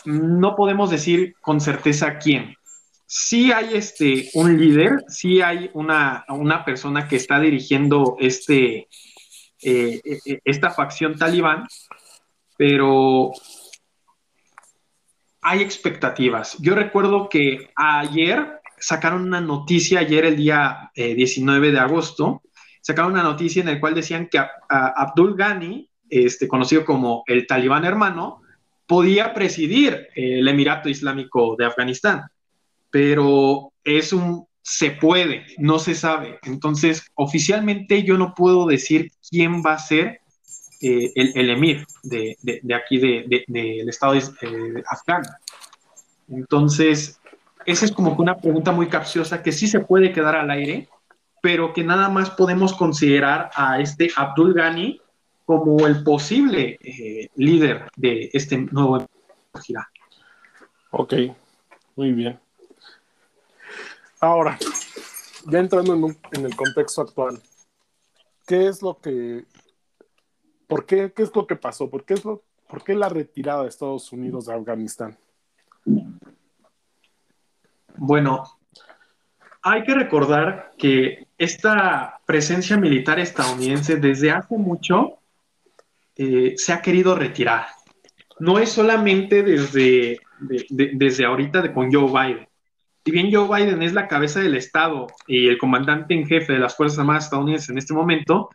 No 0.06 0.56
podemos 0.56 0.90
decir 0.90 1.36
con 1.42 1.62
certeza 1.62 2.18
quién. 2.18 2.56
Sí 3.06 3.52
hay 3.52 3.76
este, 3.76 4.30
un 4.36 4.58
líder, 4.58 5.04
sí 5.08 5.42
hay 5.42 5.70
una, 5.74 6.26
una 6.30 6.64
persona 6.64 7.08
que 7.08 7.18
está 7.18 7.40
dirigiendo 7.40 8.16
este, 8.20 8.88
esta 9.62 10.70
facción 10.72 11.18
talibán, 11.18 11.68
pero 12.58 13.32
hay 15.42 15.62
expectativas. 15.62 16.58
Yo 16.60 16.76
recuerdo 16.76 17.28
que 17.28 17.72
ayer 17.76 18.62
sacaron 18.78 19.24
una 19.24 19.42
noticia 19.42 20.00
ayer, 20.00 20.26
el 20.26 20.38
día 20.38 20.92
19 20.96 21.68
eh, 21.68 21.72
de 21.72 21.80
agosto, 21.80 22.42
sacaron 22.82 23.14
una 23.14 23.24
noticia 23.24 23.62
en 23.62 23.68
la 23.68 23.80
cual 23.80 23.96
decían 23.96 24.28
que 24.28 24.40
Abdul 24.70 25.36
Ghani, 25.36 25.90
este, 26.10 26.48
conocido 26.48 26.84
como 26.84 27.24
el 27.28 27.48
talibán 27.48 27.86
hermano, 27.86 28.41
podía 28.92 29.34
presidir 29.34 30.10
el 30.16 30.46
Emirato 30.46 30.90
Islámico 30.90 31.56
de 31.58 31.66
Afganistán, 31.66 32.24
pero 32.90 33.72
es 33.86 34.12
un 34.12 34.46
se 34.62 34.92
puede, 34.92 35.46
no 35.58 35.80
se 35.80 35.96
sabe. 35.96 36.40
Entonces, 36.44 37.10
oficialmente 37.16 38.04
yo 38.04 38.18
no 38.18 38.34
puedo 38.36 38.66
decir 38.66 39.14
quién 39.30 39.64
va 39.66 39.76
a 39.76 39.80
ser 39.80 40.20
eh, 40.82 41.10
el, 41.16 41.50
emir 41.52 41.88
de, 42.04 42.36
aquí 42.76 42.98
del 42.98 43.88
Estado 43.88 44.16
eh, 44.16 44.84
afgano. 44.86 45.30
Entonces, 46.28 47.18
esa 47.66 47.86
es 47.86 47.94
como 47.94 48.18
que 48.18 48.24
una 48.24 48.40
pregunta 48.40 48.74
muy 48.74 48.88
capciosa 48.90 49.42
que 49.42 49.54
sí 49.54 49.70
se 49.70 49.80
puede 49.80 50.12
quedar 50.12 50.36
al 50.36 50.52
aire, 50.52 50.90
pero 51.42 51.72
que 51.72 51.86
nada 51.86 52.10
más 52.10 52.32
podemos 52.32 52.74
considerar 52.74 53.52
a 53.56 53.80
este 53.80 54.12
Abdul 54.18 54.54
Ghani 54.54 55.00
como 55.60 55.88
el 55.88 56.04
posible 56.04 56.78
eh, 56.82 57.30
líder 57.36 57.90
de 57.96 58.30
este 58.34 58.58
nuevo 58.58 59.06
gira. 59.62 59.90
Ok, 60.92 61.14
muy 61.96 62.12
bien. 62.12 62.40
Ahora, 64.20 64.58
ya 65.48 65.60
entrando 65.60 65.96
en, 65.96 66.46
el 66.46 66.56
contexto 66.56 67.02
actual, 67.02 67.42
¿qué 68.46 68.68
es 68.68 68.82
lo 68.82 69.00
que, 69.00 69.46
por 70.68 70.86
qué, 70.86 71.12
qué 71.14 71.24
es 71.24 71.36
lo 71.36 71.48
que 71.48 71.56
pasó? 71.56 71.90
¿Por 71.90 72.06
qué, 72.06 72.14
es 72.14 72.26
lo, 72.26 72.44
¿Por 72.68 72.84
qué 72.84 72.94
la 72.94 73.10
retirada 73.10 73.64
de 73.64 73.70
Estados 73.70 74.12
Unidos 74.12 74.46
de 74.46 74.54
Afganistán? 74.54 75.18
Bueno, 77.96 78.44
hay 79.64 79.84
que 79.84 79.94
recordar 79.94 80.72
que 80.78 81.28
esta 81.38 82.20
presencia 82.26 82.78
militar 82.78 83.20
estadounidense 83.20 83.96
desde 83.96 84.32
hace 84.32 84.58
mucho 84.58 85.21
eh, 86.16 86.54
se 86.58 86.74
ha 86.74 86.82
querido 86.82 87.16
retirar. 87.16 87.68
No 88.40 88.60
es 88.60 88.72
solamente 88.72 89.44
desde, 89.44 90.20
desde 90.40 91.26
ahorita 91.26 91.62
de, 91.62 91.74
con 91.74 91.92
Joe 91.92 92.08
Biden. 92.08 92.48
Si 93.04 93.12
bien 93.12 93.34
Joe 93.34 93.48
Biden 93.48 93.82
es 93.82 93.94
la 93.94 94.08
cabeza 94.08 94.42
del 94.42 94.56
Estado 94.56 95.08
y 95.28 95.48
el 95.48 95.58
comandante 95.58 96.14
en 96.14 96.28
jefe 96.28 96.54
de 96.54 96.60
las 96.60 96.76
Fuerzas 96.76 97.00
Armadas 97.00 97.26
estadounidenses 97.26 97.70
en 97.70 97.78
este 97.78 97.94
momento, 97.94 98.50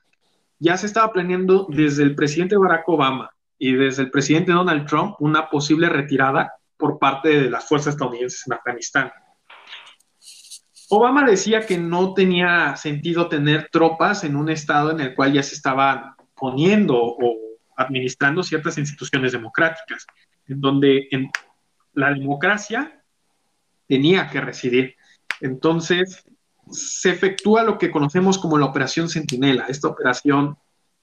ya 0.58 0.76
se 0.76 0.86
estaba 0.86 1.12
planeando 1.12 1.66
desde 1.68 2.02
el 2.02 2.14
presidente 2.14 2.56
Barack 2.56 2.88
Obama 2.88 3.30
y 3.58 3.72
desde 3.72 4.02
el 4.02 4.10
presidente 4.10 4.52
Donald 4.52 4.86
Trump 4.86 5.16
una 5.18 5.48
posible 5.48 5.88
retirada 5.88 6.52
por 6.76 6.98
parte 6.98 7.28
de 7.28 7.50
las 7.50 7.66
fuerzas 7.66 7.94
estadounidenses 7.94 8.46
en 8.46 8.52
Afganistán. 8.52 9.12
Obama 10.88 11.24
decía 11.24 11.66
que 11.66 11.78
no 11.78 12.14
tenía 12.14 12.76
sentido 12.76 13.28
tener 13.28 13.68
tropas 13.72 14.22
en 14.22 14.36
un 14.36 14.48
estado 14.48 14.92
en 14.92 15.00
el 15.00 15.14
cual 15.14 15.32
ya 15.32 15.42
se 15.42 15.54
estaban 15.54 16.14
poniendo 16.34 16.96
o 16.96 17.45
administrando 17.76 18.42
ciertas 18.42 18.78
instituciones 18.78 19.32
democráticas, 19.32 20.06
en 20.48 20.60
donde 20.60 21.08
en 21.10 21.30
la 21.92 22.12
democracia 22.12 23.02
tenía 23.86 24.28
que 24.28 24.40
residir. 24.40 24.96
Entonces, 25.40 26.24
se 26.70 27.10
efectúa 27.10 27.62
lo 27.62 27.78
que 27.78 27.90
conocemos 27.90 28.38
como 28.38 28.58
la 28.58 28.66
Operación 28.66 29.08
Centinela. 29.08 29.66
Esta 29.68 29.88
operación 29.88 30.56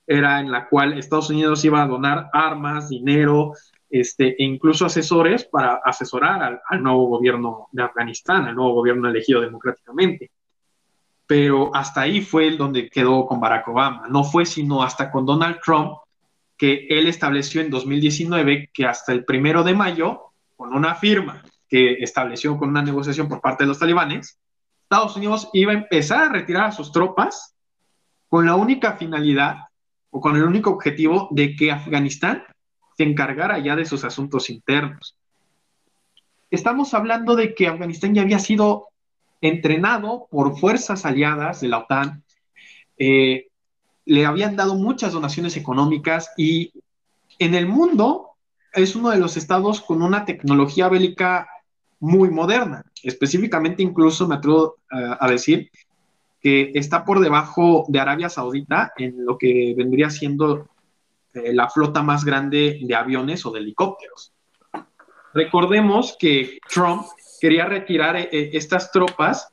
era 0.05 0.39
en 0.39 0.51
la 0.51 0.67
cual 0.67 0.97
Estados 0.97 1.29
Unidos 1.29 1.63
iba 1.63 1.81
a 1.81 1.87
donar 1.87 2.29
armas, 2.33 2.89
dinero, 2.89 3.53
este, 3.89 4.29
e 4.29 4.43
incluso 4.43 4.85
asesores 4.85 5.45
para 5.45 5.75
asesorar 5.75 6.61
al, 6.67 6.83
nuevo 6.83 7.07
gobierno 7.07 7.67
de 7.71 7.83
Afganistán, 7.83 8.45
al 8.45 8.55
nuevo 8.55 8.73
gobierno 8.73 9.07
elegido 9.07 9.39
democráticamente. 9.39 10.31
Pero 11.25 11.73
hasta 11.73 12.01
ahí 12.01 12.21
fue 12.21 12.47
el 12.47 12.57
donde 12.57 12.89
quedó 12.89 13.25
con 13.25 13.39
Barack 13.39 13.67
Obama. 13.67 14.07
No 14.09 14.23
fue 14.23 14.45
sino 14.45 14.83
hasta 14.83 15.09
con 15.09 15.25
Donald 15.25 15.59
Trump 15.63 15.93
que 16.57 16.87
él 16.89 17.07
estableció 17.07 17.61
en 17.61 17.69
2019 17.69 18.69
que 18.73 18.85
hasta 18.85 19.11
el 19.11 19.25
primero 19.25 19.63
de 19.63 19.73
mayo, 19.73 20.33
con 20.55 20.73
una 20.73 20.95
firma 20.95 21.43
que 21.67 21.93
estableció 22.03 22.57
con 22.57 22.69
una 22.69 22.81
negociación 22.81 23.27
por 23.27 23.41
parte 23.41 23.63
de 23.63 23.69
los 23.69 23.79
talibanes, 23.79 24.39
Estados 24.83 25.15
Unidos 25.15 25.49
iba 25.53 25.71
a 25.71 25.75
empezar 25.75 26.23
a 26.23 26.29
retirar 26.29 26.65
a 26.65 26.71
sus 26.71 26.91
tropas 26.91 27.55
con 28.29 28.45
la 28.45 28.55
única 28.55 28.93
finalidad 28.97 29.55
o 30.11 30.21
con 30.21 30.35
el 30.35 30.43
único 30.43 30.69
objetivo 30.69 31.27
de 31.31 31.55
que 31.55 31.71
Afganistán 31.71 32.43
se 32.95 33.03
encargara 33.03 33.57
ya 33.59 33.75
de 33.75 33.85
sus 33.85 34.03
asuntos 34.03 34.49
internos. 34.49 35.17
Estamos 36.51 36.93
hablando 36.93 37.35
de 37.35 37.55
que 37.55 37.67
Afganistán 37.67 38.13
ya 38.13 38.21
había 38.21 38.37
sido 38.37 38.89
entrenado 39.41 40.27
por 40.29 40.57
fuerzas 40.57 41.05
aliadas 41.05 41.61
de 41.61 41.67
la 41.67 41.79
OTAN, 41.79 42.23
eh, 42.97 43.47
le 44.05 44.25
habían 44.25 44.55
dado 44.55 44.75
muchas 44.75 45.13
donaciones 45.13 45.57
económicas 45.57 46.31
y 46.37 46.73
en 47.39 47.55
el 47.55 47.67
mundo 47.67 48.31
es 48.73 48.95
uno 48.95 49.09
de 49.09 49.17
los 49.17 49.37
estados 49.37 49.81
con 49.81 50.01
una 50.01 50.25
tecnología 50.25 50.89
bélica 50.89 51.47
muy 51.99 52.29
moderna. 52.29 52.83
Específicamente, 53.01 53.83
incluso 53.83 54.27
me 54.27 54.35
atrevo 54.35 54.75
a 54.89 55.29
decir 55.29 55.69
que 56.41 56.71
está 56.75 57.05
por 57.05 57.21
debajo 57.21 57.85
de 57.87 57.99
Arabia 57.99 58.29
Saudita 58.29 58.91
en 58.97 59.25
lo 59.25 59.37
que 59.37 59.73
vendría 59.77 60.09
siendo 60.09 60.67
eh, 61.33 61.53
la 61.53 61.69
flota 61.69 62.03
más 62.03 62.25
grande 62.25 62.79
de 62.83 62.95
aviones 62.95 63.45
o 63.45 63.51
de 63.51 63.61
helicópteros. 63.61 64.33
Recordemos 65.33 66.17
que 66.19 66.59
Trump 66.69 67.05
quería 67.39 67.65
retirar 67.65 68.17
eh, 68.17 68.29
estas 68.53 68.91
tropas, 68.91 69.49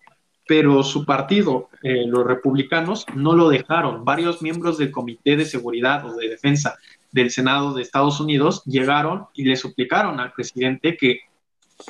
pero 0.50 0.82
su 0.82 1.04
partido, 1.04 1.68
eh, 1.80 2.08
los 2.08 2.26
republicanos, 2.26 3.06
no 3.14 3.34
lo 3.34 3.50
dejaron. 3.50 4.04
Varios 4.04 4.42
miembros 4.42 4.78
del 4.78 4.90
Comité 4.90 5.36
de 5.36 5.44
Seguridad 5.44 6.04
o 6.04 6.16
de 6.16 6.28
Defensa 6.28 6.76
del 7.12 7.30
Senado 7.30 7.72
de 7.72 7.82
Estados 7.82 8.18
Unidos 8.18 8.64
llegaron 8.64 9.26
y 9.32 9.44
le 9.44 9.54
suplicaron 9.54 10.18
al 10.18 10.32
presidente 10.32 10.96
que 10.96 11.20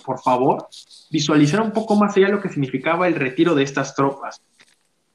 por 0.04 0.20
favor, 0.20 0.68
visualizar 1.10 1.62
un 1.62 1.72
poco 1.72 1.96
más 1.96 2.14
allá 2.14 2.28
lo 2.28 2.42
que 2.42 2.50
significaba 2.50 3.08
el 3.08 3.14
retiro 3.14 3.54
de 3.54 3.62
estas 3.62 3.94
tropas. 3.94 4.42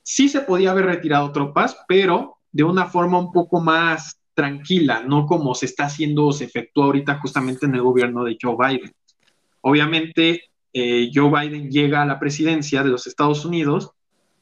Sí 0.01 0.27
se 0.27 0.41
podía 0.41 0.71
haber 0.71 0.87
retirado 0.87 1.31
tropas, 1.31 1.77
pero 1.87 2.37
de 2.51 2.63
una 2.63 2.87
forma 2.87 3.19
un 3.19 3.31
poco 3.31 3.61
más 3.61 4.17
tranquila, 4.33 5.03
no 5.05 5.27
como 5.27 5.53
se 5.53 5.67
está 5.67 5.85
haciendo 5.85 6.25
o 6.25 6.33
se 6.33 6.45
efectúa 6.45 6.85
ahorita 6.85 7.19
justamente 7.19 7.67
en 7.67 7.75
el 7.75 7.83
gobierno 7.83 8.23
de 8.23 8.37
Joe 8.41 8.55
Biden. 8.57 8.91
Obviamente, 9.61 10.45
eh, 10.77 11.09
Joe 11.13 11.31
Biden 11.31 11.71
llega 11.71 12.01
a 12.01 12.05
la 12.05 12.19
presidencia 12.19 12.83
de 12.83 12.89
los 12.89 13.07
Estados 13.07 13.45
Unidos, 13.45 13.91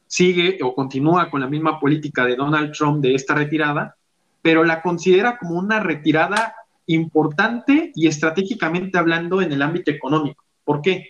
sigue 0.08 0.58
o 0.64 0.74
continúa 0.74 1.30
con 1.30 1.40
la 1.40 1.46
misma 1.46 1.78
política 1.78 2.24
de 2.24 2.34
Donald 2.34 2.72
Trump 2.72 3.00
de 3.00 3.14
esta 3.14 3.36
retirada, 3.36 3.94
pero 4.42 4.64
la 4.64 4.82
considera 4.82 5.38
como 5.38 5.56
una 5.56 5.78
retirada 5.78 6.56
importante 6.86 7.92
y 7.94 8.08
estratégicamente 8.08 8.98
hablando 8.98 9.42
en 9.42 9.52
el 9.52 9.62
ámbito 9.62 9.92
económico. 9.92 10.42
¿Por 10.64 10.82
qué? 10.82 11.06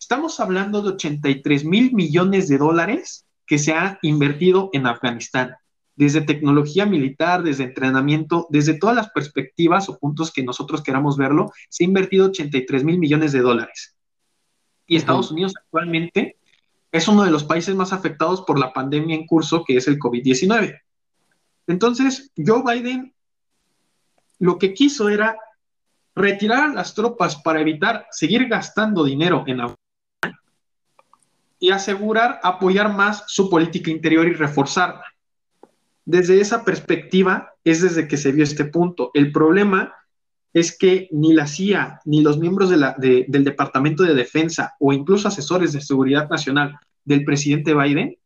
Estamos 0.00 0.40
hablando 0.40 0.80
de 0.80 0.92
83 0.92 1.66
mil 1.66 1.92
millones 1.92 2.48
de 2.48 2.56
dólares 2.56 3.26
que 3.46 3.58
se 3.58 3.74
ha 3.74 3.98
invertido 4.00 4.70
en 4.72 4.86
Afganistán, 4.86 5.56
desde 5.94 6.22
tecnología 6.22 6.86
militar, 6.86 7.42
desde 7.42 7.64
entrenamiento, 7.64 8.46
desde 8.48 8.78
todas 8.78 8.96
las 8.96 9.10
perspectivas 9.10 9.90
o 9.90 9.98
puntos 9.98 10.32
que 10.32 10.42
nosotros 10.42 10.82
queramos 10.82 11.18
verlo, 11.18 11.52
se 11.68 11.84
ha 11.84 11.86
invertido 11.86 12.28
83 12.28 12.82
mil 12.82 12.98
millones 12.98 13.32
de 13.32 13.40
dólares. 13.40 13.93
Y 14.86 14.96
Estados 14.96 15.30
Unidos 15.30 15.54
actualmente 15.56 16.36
es 16.92 17.08
uno 17.08 17.24
de 17.24 17.30
los 17.30 17.44
países 17.44 17.74
más 17.74 17.92
afectados 17.92 18.42
por 18.42 18.58
la 18.58 18.72
pandemia 18.72 19.16
en 19.16 19.26
curso, 19.26 19.64
que 19.64 19.76
es 19.76 19.88
el 19.88 19.98
COVID-19. 19.98 20.80
Entonces, 21.66 22.30
Joe 22.36 22.62
Biden 22.62 23.14
lo 24.38 24.58
que 24.58 24.74
quiso 24.74 25.08
era 25.08 25.36
retirar 26.14 26.70
a 26.70 26.74
las 26.74 26.94
tropas 26.94 27.36
para 27.36 27.60
evitar 27.60 28.06
seguir 28.10 28.46
gastando 28.48 29.04
dinero 29.04 29.44
en 29.46 29.60
Afganistán 29.60 30.40
y 31.58 31.70
asegurar 31.70 32.40
apoyar 32.42 32.92
más 32.92 33.24
su 33.26 33.48
política 33.48 33.90
interior 33.90 34.26
y 34.28 34.34
reforzarla. 34.34 35.04
Desde 36.04 36.40
esa 36.40 36.64
perspectiva 36.64 37.54
es 37.64 37.80
desde 37.80 38.06
que 38.06 38.18
se 38.18 38.32
vio 38.32 38.44
este 38.44 38.66
punto. 38.66 39.10
El 39.14 39.32
problema 39.32 39.94
es 40.54 40.78
que 40.78 41.08
ni 41.10 41.34
la 41.34 41.48
CIA, 41.48 42.00
ni 42.04 42.22
los 42.22 42.38
miembros 42.38 42.70
del 42.70 43.44
Departamento 43.44 44.04
de 44.04 44.14
Defensa 44.14 44.76
o 44.78 44.92
incluso 44.92 45.26
asesores 45.26 45.72
de 45.72 45.80
seguridad 45.80 46.30
nacional 46.30 46.78
del 47.04 47.24
presidente 47.24 47.74
Biden 47.74 48.16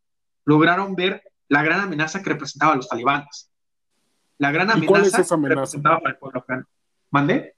lograron 0.44 0.94
ver 0.94 1.22
la 1.48 1.62
gran 1.62 1.80
amenaza 1.80 2.22
que 2.22 2.30
representaban 2.30 2.76
los 2.76 2.88
talibanes. 2.88 3.50
La 4.36 4.52
gran 4.52 4.70
amenaza, 4.70 4.86
cuál 4.86 5.02
es 5.06 5.18
esa 5.18 5.34
amenaza? 5.34 5.48
que 5.48 5.54
representaba 5.54 6.00
para 6.00 6.10
el 6.10 6.18
pueblo 6.18 6.40
afgano. 6.40 6.66
¿Mandé? 7.10 7.56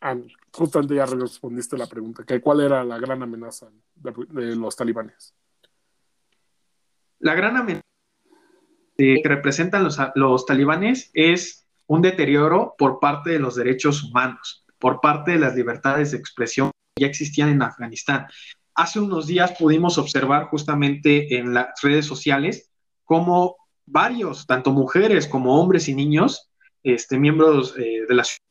Ah, 0.00 0.16
justamente 0.52 0.96
ya 0.96 1.06
respondiste 1.06 1.78
la 1.78 1.86
pregunta, 1.86 2.24
que 2.24 2.40
cuál 2.40 2.60
era 2.60 2.82
la 2.82 2.98
gran 2.98 3.22
amenaza 3.22 3.68
de, 3.94 4.56
los 4.56 4.74
talibanes. 4.74 5.32
La 7.20 7.36
gran 7.36 7.56
amenaza 7.56 7.82
que 8.96 9.22
representan 9.24 9.84
los, 9.84 9.96
los 10.16 10.44
talibanes 10.44 11.12
es 11.14 11.67
un 11.88 12.02
deterioro 12.02 12.74
por 12.78 13.00
parte 13.00 13.30
de 13.30 13.38
los 13.40 13.56
derechos 13.56 14.04
humanos, 14.04 14.64
por 14.78 15.00
parte 15.00 15.32
de 15.32 15.38
las 15.38 15.56
libertades 15.56 16.12
de 16.12 16.18
expresión 16.18 16.70
que 16.94 17.02
ya 17.02 17.08
existían 17.08 17.48
en 17.48 17.62
Afganistán. 17.62 18.26
Hace 18.74 19.00
unos 19.00 19.26
días 19.26 19.54
pudimos 19.58 19.98
observar 19.98 20.44
justamente 20.44 21.36
en 21.36 21.54
las 21.54 21.68
redes 21.82 22.06
sociales 22.06 22.70
cómo 23.04 23.56
varios, 23.86 24.46
tanto 24.46 24.70
mujeres 24.70 25.26
como 25.26 25.60
hombres 25.60 25.88
y 25.88 25.94
niños, 25.94 26.50
este, 26.82 27.18
miembros 27.18 27.74
eh, 27.76 28.04
de 28.06 28.14
la 28.14 28.22
ciudad, 28.22 28.44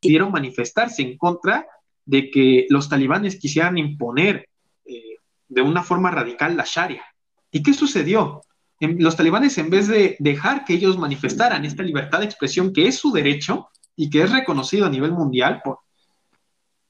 pudieron 0.00 0.30
manifestarse 0.30 1.02
en 1.02 1.16
contra 1.16 1.66
de 2.04 2.30
que 2.30 2.66
los 2.68 2.88
talibanes 2.88 3.40
quisieran 3.40 3.78
imponer 3.78 4.48
eh, 4.84 5.16
de 5.48 5.62
una 5.62 5.82
forma 5.82 6.10
radical 6.10 6.56
la 6.56 6.64
Sharia. 6.66 7.04
¿Y 7.50 7.62
qué 7.62 7.72
sucedió? 7.72 8.42
Los 8.80 9.16
talibanes, 9.16 9.56
en 9.58 9.70
vez 9.70 9.88
de 9.88 10.16
dejar 10.18 10.64
que 10.64 10.74
ellos 10.74 10.98
manifestaran 10.98 11.64
esta 11.64 11.82
libertad 11.82 12.20
de 12.20 12.26
expresión, 12.26 12.72
que 12.72 12.86
es 12.86 12.98
su 12.98 13.12
derecho 13.12 13.70
y 13.94 14.10
que 14.10 14.22
es 14.22 14.30
reconocido 14.30 14.86
a 14.86 14.90
nivel 14.90 15.12
mundial, 15.12 15.62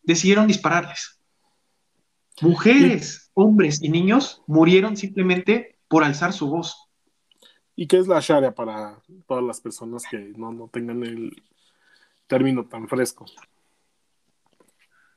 decidieron 0.02 0.46
dispararles. 0.46 1.20
Mujeres, 2.40 3.30
hombres 3.34 3.82
y 3.82 3.88
niños 3.88 4.42
murieron 4.46 4.96
simplemente 4.96 5.78
por 5.88 6.04
alzar 6.04 6.32
su 6.32 6.48
voz. 6.48 6.88
¿Y 7.74 7.86
qué 7.86 7.98
es 7.98 8.08
la 8.08 8.20
Sharia 8.20 8.54
para 8.54 9.00
todas 9.26 9.44
las 9.44 9.60
personas 9.60 10.04
que 10.10 10.18
no, 10.36 10.52
no 10.52 10.68
tengan 10.68 11.02
el 11.02 11.42
término 12.26 12.66
tan 12.66 12.88
fresco? 12.88 13.26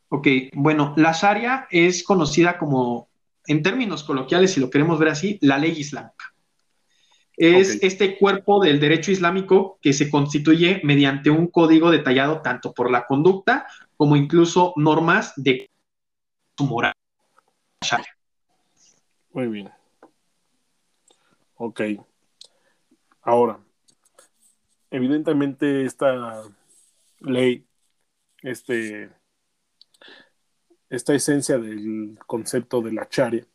Ok, 0.10 0.27
bueno, 0.53 0.93
la 0.97 1.12
Sharia 1.13 1.67
es 1.71 2.03
conocida 2.03 2.58
como, 2.58 3.10
en 3.45 3.63
términos 3.63 4.03
coloquiales, 4.03 4.53
si 4.53 4.60
lo 4.60 4.69
queremos 4.69 4.99
ver 4.99 5.10
así, 5.10 5.38
la 5.41 5.58
ley 5.58 5.71
islámica. 5.71 6.18
Es 7.39 7.82
este 7.82 8.17
cuerpo 8.17 8.62
del 8.62 8.82
derecho 8.82 9.12
islámico 9.12 9.80
que 9.82 9.93
se 9.93 10.10
constituye 10.10 10.82
mediante 10.84 11.30
un 11.30 11.47
código 11.47 11.89
detallado 11.89 12.41
tanto 12.41 12.73
por 12.73 12.91
la 12.91 13.06
conducta 13.06 13.65
como 13.95 14.17
incluso 14.17 14.73
normas 14.75 15.32
de 15.38 15.69
su 16.58 16.65
moral. 16.65 16.91
Muy 19.32 19.47
bien. 19.47 19.71
Ok. 21.56 21.82
Ahora, 23.21 23.58
evidentemente 24.91 25.86
esta 25.86 26.43
ley, 27.21 27.65
este, 28.41 29.12
esta 30.89 31.13
esencia 31.13 31.58
del 31.58 32.19
concepto 32.28 32.82
de 32.82 32.91
la 32.91 33.08
charia, 33.08 33.45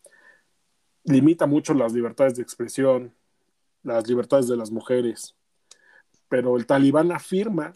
limita 1.04 1.46
mucho 1.46 1.74
las 1.74 1.92
libertades 1.92 2.36
de 2.36 2.42
expresión, 2.42 3.12
las 3.84 4.08
libertades 4.08 4.48
de 4.48 4.56
las 4.56 4.72
mujeres, 4.72 5.36
pero 6.28 6.56
el 6.56 6.66
talibán 6.66 7.12
afirma 7.12 7.72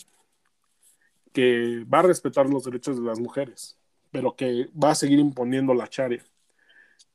que 1.33 1.85
va 1.85 2.01
a 2.01 2.03
respetar 2.03 2.49
los 2.49 2.64
derechos 2.64 2.97
de 2.99 3.07
las 3.07 3.21
mujeres, 3.21 3.79
pero 4.11 4.35
que 4.35 4.68
va 4.73 4.90
a 4.90 4.97
seguir 4.97 5.21
imponiendo 5.21 5.75
la 5.75 5.87
charia. 5.87 6.25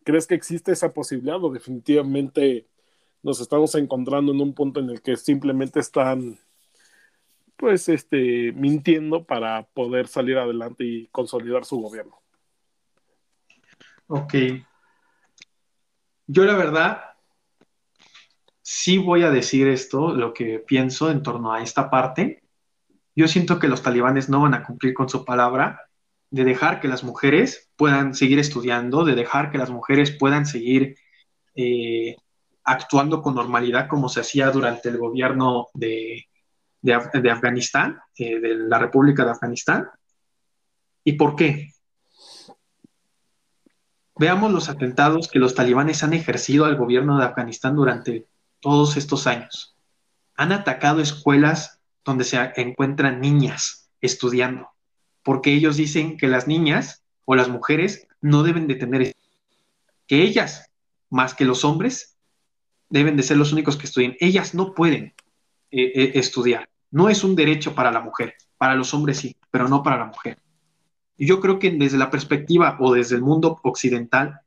¿Crees 0.05 0.27
que 0.27 0.35
existe 0.35 0.71
esa 0.71 0.93
posibilidad 0.93 1.43
o 1.43 1.51
definitivamente 1.51 2.67
nos 3.21 3.39
estamos 3.41 3.73
encontrando 3.75 4.31
en 4.31 4.41
un 4.41 4.53
punto 4.53 4.79
en 4.79 4.89
el 4.89 5.01
que 5.01 5.17
simplemente 5.17 5.79
están 5.79 6.39
pues 7.55 7.87
este 7.87 8.51
mintiendo 8.51 9.23
para 9.23 9.63
poder 9.63 10.07
salir 10.07 10.37
adelante 10.37 10.83
y 10.83 11.07
consolidar 11.07 11.63
su 11.63 11.79
gobierno. 11.79 12.21
Ok. 14.07 14.33
Yo 16.27 16.43
la 16.43 16.57
verdad 16.57 17.12
sí 18.63 18.97
voy 18.97 19.23
a 19.23 19.29
decir 19.29 19.67
esto, 19.67 20.13
lo 20.13 20.33
que 20.33 20.57
pienso 20.59 21.11
en 21.11 21.21
torno 21.21 21.53
a 21.53 21.61
esta 21.61 21.91
parte. 21.91 22.41
Yo 23.15 23.27
siento 23.27 23.59
que 23.59 23.67
los 23.67 23.83
talibanes 23.83 24.29
no 24.29 24.41
van 24.41 24.55
a 24.55 24.63
cumplir 24.63 24.95
con 24.95 25.09
su 25.09 25.23
palabra 25.23 25.81
de 26.31 26.45
dejar 26.45 26.79
que 26.79 26.87
las 26.87 27.03
mujeres 27.03 27.69
puedan 27.75 28.15
seguir 28.15 28.39
estudiando, 28.39 29.05
de 29.05 29.13
dejar 29.13 29.51
que 29.51 29.59
las 29.59 29.69
mujeres 29.69 30.11
puedan 30.11 30.47
seguir 30.47 30.95
eh, 31.53 32.15
actuando 32.63 33.21
con 33.21 33.35
normalidad 33.35 33.87
como 33.87 34.09
se 34.09 34.21
hacía 34.21 34.49
durante 34.49 34.89
el 34.89 34.97
gobierno 34.97 35.67
de, 35.75 36.25
Afganistán, 37.31 37.99
eh, 38.17 38.39
de 38.39 38.55
la 38.55 38.79
República 38.79 39.25
de 39.25 39.31
Afganistán. 39.31 39.89
¿Y 41.03 41.13
por 41.13 41.35
qué? 41.35 41.69
Veamos 44.17 44.51
los 44.51 44.69
atentados 44.69 45.27
que 45.27 45.39
los 45.39 45.53
talibanes 45.53 46.01
han 46.03 46.13
ejercido 46.13 46.65
al 46.65 46.77
gobierno 46.77 47.19
de 47.19 47.25
Afganistán 47.25 47.75
durante 47.75 48.25
todos 48.63 48.97
estos 48.97 49.27
años. 49.27 49.75
Han 50.35 50.51
atacado 50.51 51.01
escuelas 51.01 51.79
donde 52.03 52.23
se 52.23 52.51
encuentran 52.55 53.21
niñas 53.21 53.91
estudiando, 54.01 54.69
porque 55.21 55.53
ellos 55.53 55.77
dicen 55.77 56.17
que 56.17 56.27
las 56.27 56.47
niñas 56.47 57.03
o 57.25 57.35
las 57.35 57.49
mujeres 57.49 58.07
no 58.21 58.41
deben 58.41 58.67
de 58.67 58.75
tener 58.75 59.13
que 60.07 60.23
ellas, 60.23 60.71
más 61.09 61.35
que 61.35 61.45
los 61.45 61.63
hombres, 61.63 62.17
deben 62.89 63.15
de 63.15 63.23
ser 63.23 63.37
los 63.37 63.53
únicos 63.53 63.77
que 63.77 63.85
estudien. 63.85 64.15
Ellas 64.19 64.53
no 64.53 64.73
pueden 64.73 65.13
eh, 65.71 65.91
eh, 65.95 66.11
estudiar. 66.15 66.69
No 66.91 67.09
es 67.09 67.23
un 67.23 67.35
derecho 67.35 67.75
para 67.75 67.91
la 67.91 68.01
mujer. 68.01 68.35
Para 68.57 68.75
los 68.75 68.93
hombres 68.93 69.17
sí, 69.17 69.35
pero 69.51 69.67
no 69.67 69.83
para 69.83 69.97
la 69.97 70.05
mujer. 70.05 70.37
Yo 71.17 71.39
creo 71.39 71.59
que 71.59 71.71
desde 71.71 71.97
la 71.97 72.09
perspectiva 72.09 72.77
o 72.79 72.93
desde 72.93 73.15
el 73.15 73.21
mundo 73.21 73.59
occidental, 73.63 74.41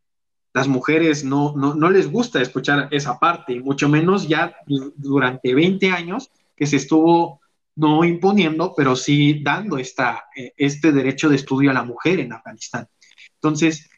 las 0.57 0.69
mujeres 0.69 1.23
no, 1.23 1.55
no, 1.55 1.91
les 1.91 2.11
gusta 2.11 2.41
escuchar 2.41 2.89
esa 2.91 3.19
parte, 3.19 3.53
y 3.53 3.61
mucho 3.61 3.91
menos 3.91 4.27
ya 4.27 4.57
durante 4.67 5.55
20 5.55 5.91
años 5.91 6.31
que 6.57 6.65
se 6.65 6.77
estuvo 6.77 7.43
no 7.75 8.03
imponiendo, 8.05 8.73
pero 8.75 8.97
sí 8.97 9.43
dando 9.45 9.77
esta, 9.77 10.25
eh, 10.35 10.55
este 10.57 10.93
derecho 10.93 11.29
de 11.29 11.37
estudio 11.37 11.71
a 11.71 11.75
la 11.75 11.85
mujer 11.85 12.21
en 12.21 12.33
Afganistán. 12.33 12.89
Entonces, 13.35 13.91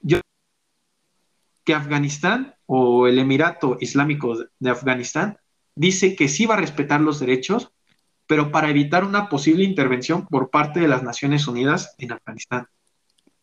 yo 0.00 0.20
que 1.64 1.74
Afganistán 1.74 2.54
o 2.66 3.08
el 3.08 3.18
Emirato 3.18 3.76
Islámico 3.80 4.38
de 4.56 4.70
Afganistán 4.70 5.38
dice 5.74 6.14
que 6.14 6.28
sí 6.28 6.46
va 6.46 6.54
a 6.54 6.60
respetar 6.60 7.00
los 7.00 7.18
derechos, 7.18 7.72
pero 8.28 8.52
para 8.52 8.70
evitar 8.70 9.02
una 9.02 9.28
posible 9.28 9.64
intervención 9.64 10.28
por 10.28 10.48
parte 10.48 10.78
de 10.78 10.86
las 10.86 11.02
Naciones 11.02 11.48
Unidas 11.48 11.96
en 11.98 12.12
Afganistán. 12.12 12.68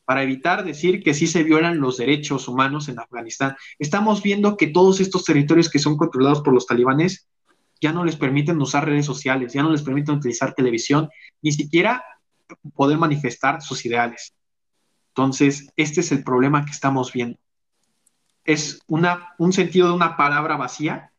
Para 0.05 0.23
evitar 0.23 0.63
decir 0.63 1.03
que 1.03 1.13
sí 1.13 1.27
se 1.27 1.43
violan 1.43 1.79
los 1.79 1.97
derechos 1.97 2.47
humanos 2.47 2.87
en 2.87 2.99
Afganistán. 2.99 3.55
Estamos 3.79 4.21
viendo 4.21 4.55
que 4.55 4.67
todos 4.67 4.99
estos 4.99 5.25
territorios 5.25 5.69
que 5.69 5.79
son 5.79 5.97
controlados 5.97 6.41
por 6.41 6.53
los 6.53 6.67
talibanes 6.67 7.27
ya 7.81 7.91
no 7.91 8.05
les 8.05 8.15
permiten 8.15 8.61
usar 8.61 8.85
redes 8.85 9.05
sociales, 9.05 9.53
ya 9.53 9.63
no 9.63 9.71
les 9.71 9.81
permiten 9.81 10.15
utilizar 10.15 10.53
televisión, 10.53 11.09
ni 11.41 11.51
siquiera 11.51 12.03
poder 12.75 12.97
manifestar 12.97 13.61
sus 13.61 13.85
ideales. 13.85 14.33
Entonces, 15.09 15.71
este 15.75 16.01
es 16.01 16.11
el 16.11 16.23
problema 16.23 16.65
que 16.65 16.71
estamos 16.71 17.11
viendo. 17.11 17.39
Es 18.43 18.79
una, 18.87 19.33
un 19.39 19.53
sentido 19.53 19.87
de 19.87 19.95
una 19.95 20.17
palabra 20.17 20.55
vacía 20.55 21.11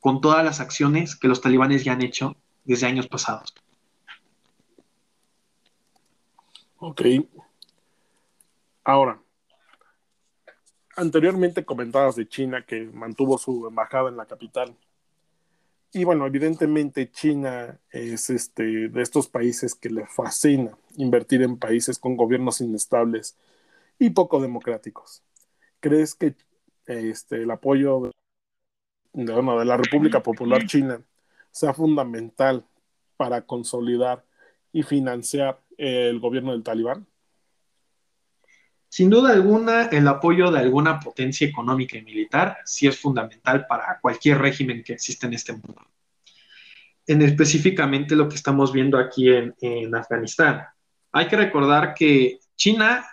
con 0.00 0.20
todas 0.20 0.44
las 0.44 0.60
acciones 0.60 1.16
que 1.16 1.28
los 1.28 1.40
talibanes 1.40 1.84
ya 1.84 1.92
han 1.92 2.02
hecho 2.02 2.36
desde 2.64 2.86
años 2.86 3.08
pasados. 3.08 3.54
Ok. 6.78 7.02
Ahora, 8.88 9.20
anteriormente 10.96 11.66
comentabas 11.66 12.16
de 12.16 12.26
China 12.26 12.64
que 12.64 12.86
mantuvo 12.86 13.36
su 13.36 13.66
embajada 13.66 14.08
en 14.08 14.16
la 14.16 14.24
capital. 14.24 14.74
Y 15.92 16.04
bueno, 16.04 16.26
evidentemente 16.26 17.10
China 17.10 17.78
es 17.90 18.30
este, 18.30 18.88
de 18.88 19.02
estos 19.02 19.28
países 19.28 19.74
que 19.74 19.90
le 19.90 20.06
fascina 20.06 20.70
invertir 20.96 21.42
en 21.42 21.58
países 21.58 21.98
con 21.98 22.16
gobiernos 22.16 22.62
inestables 22.62 23.36
y 23.98 24.08
poco 24.08 24.40
democráticos. 24.40 25.22
¿Crees 25.80 26.14
que 26.14 26.34
este, 26.86 27.42
el 27.42 27.50
apoyo 27.50 28.10
de, 29.12 29.22
de 29.22 29.64
la 29.66 29.76
República 29.76 30.22
Popular 30.22 30.64
China 30.64 31.02
sea 31.50 31.74
fundamental 31.74 32.64
para 33.18 33.42
consolidar 33.42 34.24
y 34.72 34.82
financiar 34.82 35.60
el 35.76 36.20
gobierno 36.20 36.52
del 36.52 36.62
talibán? 36.62 37.06
Sin 38.88 39.10
duda 39.10 39.32
alguna, 39.32 39.86
el 39.86 40.08
apoyo 40.08 40.50
de 40.50 40.60
alguna 40.60 40.98
potencia 40.98 41.46
económica 41.46 41.98
y 41.98 42.02
militar 42.02 42.58
sí 42.64 42.86
es 42.86 42.98
fundamental 42.98 43.66
para 43.66 43.98
cualquier 44.00 44.38
régimen 44.38 44.82
que 44.82 44.94
existe 44.94 45.26
en 45.26 45.34
este 45.34 45.52
mundo. 45.52 45.86
En 47.06 47.22
específicamente 47.22 48.16
lo 48.16 48.28
que 48.28 48.36
estamos 48.36 48.72
viendo 48.72 48.98
aquí 48.98 49.28
en, 49.30 49.54
en 49.60 49.94
Afganistán. 49.94 50.64
Hay 51.12 51.28
que 51.28 51.36
recordar 51.36 51.94
que 51.94 52.38
China 52.56 53.06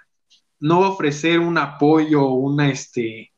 no 0.60 0.80
va 0.80 0.88
a 0.88 0.92
ofrecer 0.92 1.40
un 1.40 1.58
apoyo, 1.58 2.26
una, 2.28 2.70
este, 2.70 3.34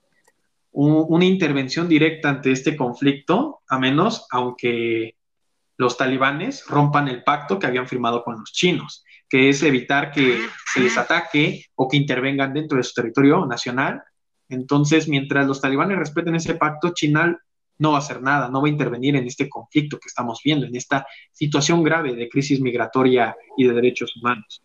una 0.71 1.25
intervención 1.25 1.89
directa 1.89 2.29
ante 2.29 2.51
este 2.51 2.75
conflicto, 2.75 3.61
a 3.67 3.79
menos 3.79 4.27
aunque 4.29 5.15
los 5.75 5.97
talibanes 5.97 6.65
rompan 6.67 7.07
el 7.07 7.23
pacto 7.23 7.57
que 7.57 7.67
habían 7.67 7.87
firmado 7.87 8.23
con 8.23 8.39
los 8.39 8.51
chinos 8.51 9.03
que 9.29 9.49
es 9.49 9.61
evitar 9.63 10.11
que 10.11 10.39
se 10.73 10.79
les 10.79 10.97
ataque 10.97 11.65
o 11.75 11.87
que 11.87 11.97
intervengan 11.97 12.53
dentro 12.53 12.77
de 12.77 12.83
su 12.83 12.93
territorio 12.93 13.45
nacional. 13.45 14.01
Entonces, 14.49 15.07
mientras 15.07 15.45
los 15.47 15.59
talibanes 15.59 15.97
respeten 15.97 16.35
ese 16.35 16.55
pacto, 16.55 16.91
China 16.93 17.37
no 17.79 17.91
va 17.91 17.97
a 17.97 17.99
hacer 17.99 18.21
nada, 18.21 18.49
no 18.49 18.61
va 18.61 18.67
a 18.67 18.71
intervenir 18.71 19.15
en 19.15 19.27
este 19.27 19.49
conflicto 19.49 19.99
que 19.99 20.07
estamos 20.07 20.41
viendo, 20.43 20.65
en 20.65 20.75
esta 20.75 21.05
situación 21.31 21.83
grave 21.83 22.15
de 22.15 22.29
crisis 22.29 22.59
migratoria 22.61 23.35
y 23.57 23.67
de 23.67 23.73
derechos 23.73 24.15
humanos. 24.15 24.63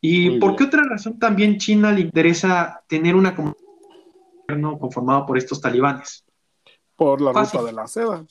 ¿Y 0.00 0.38
por 0.38 0.56
qué 0.56 0.64
otra 0.64 0.84
razón 0.84 1.18
también 1.18 1.58
China 1.58 1.92
le 1.92 2.00
interesa 2.00 2.82
tener 2.86 3.14
una 3.14 3.30
gobierno 3.30 4.78
conformado 4.78 5.24
por 5.26 5.38
estos 5.38 5.60
talibanes? 5.60 6.24
Por 6.96 7.20
la 7.20 7.32
ruta 7.32 7.62
de 7.62 7.72
la 7.72 7.86
seda. 7.86 8.24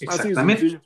Exactamente 0.00 0.80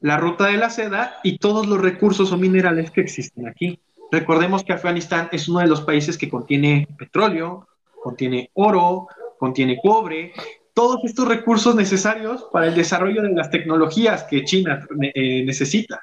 la 0.00 0.16
ruta 0.16 0.46
de 0.46 0.56
la 0.56 0.70
seda 0.70 1.18
y 1.22 1.38
todos 1.38 1.66
los 1.66 1.80
recursos 1.80 2.32
o 2.32 2.36
minerales 2.36 2.90
que 2.90 3.00
existen 3.00 3.48
aquí. 3.48 3.80
Recordemos 4.10 4.64
que 4.64 4.72
Afganistán 4.72 5.28
es 5.32 5.48
uno 5.48 5.60
de 5.60 5.66
los 5.66 5.80
países 5.80 6.16
que 6.16 6.28
contiene 6.28 6.86
petróleo, 6.98 7.66
contiene 8.02 8.50
oro, 8.54 9.08
contiene 9.38 9.78
cobre, 9.82 10.32
todos 10.74 11.00
estos 11.04 11.26
recursos 11.26 11.74
necesarios 11.74 12.46
para 12.52 12.66
el 12.66 12.74
desarrollo 12.74 13.22
de 13.22 13.32
las 13.32 13.50
tecnologías 13.50 14.24
que 14.24 14.44
China 14.44 14.86
eh, 15.14 15.44
necesita. 15.44 16.02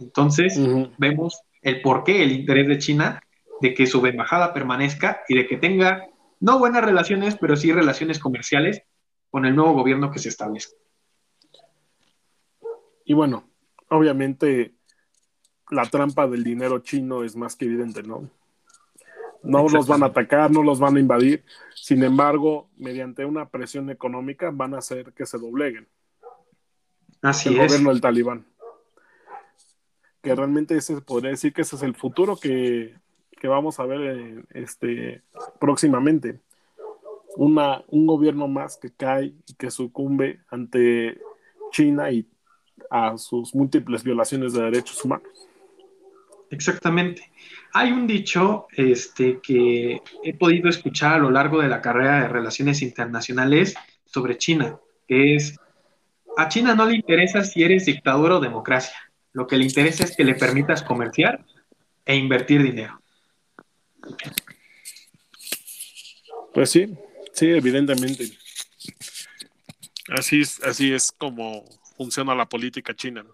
Entonces, 0.00 0.58
vemos 0.98 1.42
el 1.62 1.80
porqué, 1.80 2.22
el 2.22 2.32
interés 2.32 2.66
de 2.66 2.78
China 2.78 3.22
de 3.60 3.74
que 3.74 3.86
su 3.86 4.04
embajada 4.04 4.52
permanezca 4.52 5.22
y 5.28 5.36
de 5.36 5.46
que 5.46 5.58
tenga 5.58 6.06
no 6.40 6.58
buenas 6.58 6.82
relaciones, 6.82 7.36
pero 7.36 7.56
sí 7.56 7.70
relaciones 7.70 8.18
comerciales 8.18 8.82
con 9.30 9.44
el 9.44 9.54
nuevo 9.54 9.74
gobierno 9.74 10.10
que 10.10 10.18
se 10.18 10.30
establezca. 10.30 10.74
Y 13.10 13.12
bueno, 13.12 13.42
obviamente 13.88 14.72
la 15.68 15.84
trampa 15.84 16.28
del 16.28 16.44
dinero 16.44 16.78
chino 16.78 17.24
es 17.24 17.34
más 17.34 17.56
que 17.56 17.64
evidente, 17.64 18.04
¿no? 18.04 18.30
No 19.42 19.68
los 19.68 19.88
van 19.88 20.04
a 20.04 20.06
atacar, 20.06 20.52
no 20.52 20.62
los 20.62 20.78
van 20.78 20.96
a 20.96 21.00
invadir. 21.00 21.42
Sin 21.74 22.04
embargo, 22.04 22.70
mediante 22.76 23.24
una 23.24 23.48
presión 23.48 23.90
económica 23.90 24.52
van 24.52 24.74
a 24.74 24.78
hacer 24.78 25.12
que 25.12 25.26
se 25.26 25.38
dobleguen. 25.38 25.88
Así 27.20 27.48
el 27.48 27.58
es. 27.58 27.66
gobierno 27.66 27.90
del 27.90 28.00
talibán. 28.00 28.46
Que 30.22 30.32
realmente 30.36 30.76
ese 30.76 31.00
podría 31.00 31.32
decir 31.32 31.52
que 31.52 31.62
ese 31.62 31.74
es 31.74 31.82
el 31.82 31.96
futuro 31.96 32.36
que, 32.36 32.94
vamos 33.42 33.80
a 33.80 33.86
ver 33.86 34.00
eh, 34.02 34.44
este, 34.50 35.24
próximamente. 35.58 36.38
Una, 37.34 37.82
un 37.88 38.06
gobierno 38.06 38.46
más 38.46 38.76
que 38.76 38.92
cae 38.92 39.34
y 39.48 39.54
que 39.54 39.72
sucumbe 39.72 40.42
ante 40.48 41.20
China 41.72 42.12
y 42.12 42.28
a 42.90 43.16
sus 43.18 43.54
múltiples 43.54 44.02
violaciones 44.02 44.52
de 44.52 44.62
derechos 44.62 45.04
humanos. 45.04 45.28
Exactamente. 46.50 47.30
Hay 47.72 47.92
un 47.92 48.06
dicho 48.06 48.66
este, 48.72 49.40
que 49.40 50.02
he 50.24 50.34
podido 50.34 50.68
escuchar 50.68 51.14
a 51.14 51.18
lo 51.18 51.30
largo 51.30 51.62
de 51.62 51.68
la 51.68 51.80
carrera 51.80 52.22
de 52.22 52.28
relaciones 52.28 52.82
internacionales 52.82 53.74
sobre 54.06 54.36
China, 54.36 54.78
que 55.06 55.36
es, 55.36 55.56
a 56.36 56.48
China 56.48 56.74
no 56.74 56.86
le 56.86 56.96
interesa 56.96 57.44
si 57.44 57.62
eres 57.62 57.86
dictadura 57.86 58.36
o 58.36 58.40
democracia, 58.40 58.96
lo 59.32 59.46
que 59.46 59.56
le 59.56 59.64
interesa 59.64 60.04
es 60.04 60.16
que 60.16 60.24
le 60.24 60.34
permitas 60.34 60.82
comerciar 60.82 61.44
e 62.04 62.16
invertir 62.16 62.62
dinero. 62.62 63.00
Pues 66.52 66.70
sí, 66.70 66.92
sí, 67.32 67.46
evidentemente. 67.46 68.24
Así 70.08 70.40
es, 70.40 70.60
así 70.64 70.92
es 70.92 71.12
como 71.12 71.64
funciona 72.00 72.34
la 72.34 72.48
política 72.48 72.94
china. 72.94 73.26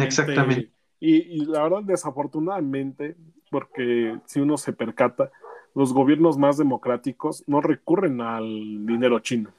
Exactamente. 0.00 0.70
Y, 0.98 1.44
la 1.44 1.64
verdad, 1.64 1.82
desafortunadamente, 1.82 3.14
porque 3.50 4.16
si 4.24 4.40
uno 4.40 4.56
se 4.56 4.72
percata, 4.72 5.30
los 5.74 5.92
gobiernos 5.92 6.38
más 6.38 6.56
democráticos 6.56 7.44
no 7.46 7.60
recurren 7.60 8.22
al 8.22 8.86
dinero 8.86 9.18
chino. 9.18 9.50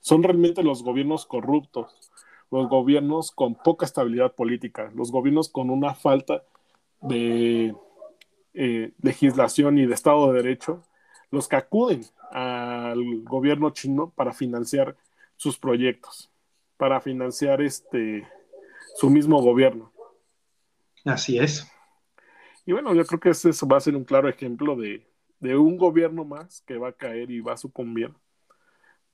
Son 0.00 0.22
realmente 0.22 0.62
los 0.62 0.82
gobiernos 0.82 1.26
corruptos, 1.26 1.94
los 2.50 2.66
gobiernos 2.70 3.30
con 3.30 3.56
poca 3.56 3.84
estabilidad 3.84 4.34
política, 4.34 4.90
los 4.94 5.12
gobiernos 5.12 5.50
con 5.50 5.68
una 5.68 5.92
falta 5.92 6.44
de 7.02 7.74
eh, 8.54 8.92
legislación 9.02 9.76
y 9.76 9.84
de 9.84 9.92
Estado 9.92 10.32
de 10.32 10.42
Derecho, 10.42 10.82
los 11.30 11.46
que 11.46 11.56
acuden 11.56 12.06
al 12.30 13.20
gobierno 13.24 13.68
chino 13.68 14.14
para 14.16 14.32
financiar 14.32 14.96
sus 15.36 15.58
proyectos 15.58 16.29
para 16.80 16.98
financiar 17.02 17.60
este 17.60 18.26
su 18.96 19.10
mismo 19.10 19.42
gobierno. 19.42 19.92
Así 21.04 21.38
es. 21.38 21.70
Y 22.64 22.72
bueno, 22.72 22.94
yo 22.94 23.04
creo 23.04 23.20
que 23.20 23.28
ese 23.30 23.50
va 23.66 23.76
a 23.76 23.80
ser 23.80 23.94
un 23.94 24.04
claro 24.04 24.30
ejemplo 24.30 24.74
de, 24.76 25.06
un 25.42 25.76
gobierno 25.76 26.24
más 26.24 26.62
que 26.62 26.78
va 26.78 26.88
a 26.88 26.92
caer 26.92 27.30
y 27.30 27.40
va 27.40 27.52
a 27.52 27.58
sucumbir 27.58 28.14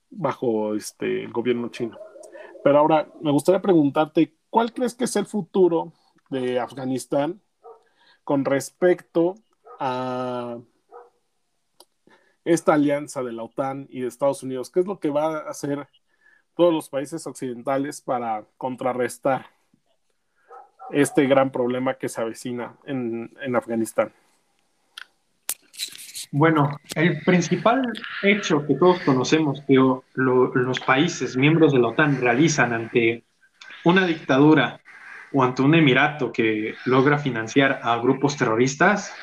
bajo 0.09 0.75
este 0.75 1.25
el 1.25 1.33
gobierno 1.33 1.67
chino. 1.67 1.99
Pero 2.63 2.79
ahora 2.79 3.11
me 3.21 3.31
gustaría 3.31 3.61
preguntarte, 3.61 4.33
¿cuál 4.49 4.73
crees 4.73 4.95
que 4.95 5.03
es 5.03 5.15
el 5.17 5.25
futuro 5.25 5.91
de 6.29 6.61
Afganistán 6.61 7.41
con 8.23 8.45
respecto 8.45 9.35
a 9.77 10.57
esta 12.45 12.75
alianza 12.75 13.23
de 13.23 13.33
la 13.33 13.43
OTAN 13.43 13.87
y 13.89 13.99
de 13.99 14.07
Estados 14.07 14.41
Unidos? 14.41 14.69
¿Qué 14.69 14.79
es 14.79 14.87
lo 14.87 15.01
que 15.01 15.09
va 15.09 15.39
a 15.39 15.49
hacer 15.49 15.89
todos 16.57 16.73
los 16.73 16.89
países 16.89 17.25
occidentales 17.27 18.01
para 18.01 18.43
contrarrestar 18.57 19.45
este 20.91 21.27
gran 21.27 21.51
problema 21.51 21.93
que 21.93 22.09
se 22.09 22.19
avecina 22.19 22.73
en, 22.85 23.55
Afganistán? 23.55 24.11
Bueno, 26.31 26.77
el 26.95 27.21
principal 27.21 27.83
hecho 28.23 28.65
que 28.65 28.75
todos 28.75 28.99
conocemos 29.01 29.61
que 29.65 29.75
los 30.15 30.79
países 30.81 31.37
miembros 31.37 31.71
de 31.71 31.79
la 31.79 31.89
OTAN 31.89 32.19
realizan 32.19 32.73
ante 32.73 33.23
una 33.85 34.05
dictadura 34.05 34.81
o 35.31 35.43
ante 35.43 35.61
un 35.61 35.75
emirato 35.75 36.31
que 36.31 36.75
logra 36.85 37.17
financiar 37.17 37.79
a 37.83 37.97
grupos 37.97 38.35
terroristas, 38.35 39.13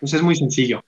pues 0.00 0.14
es 0.14 0.22
muy 0.22 0.34
sencillo. 0.34 0.82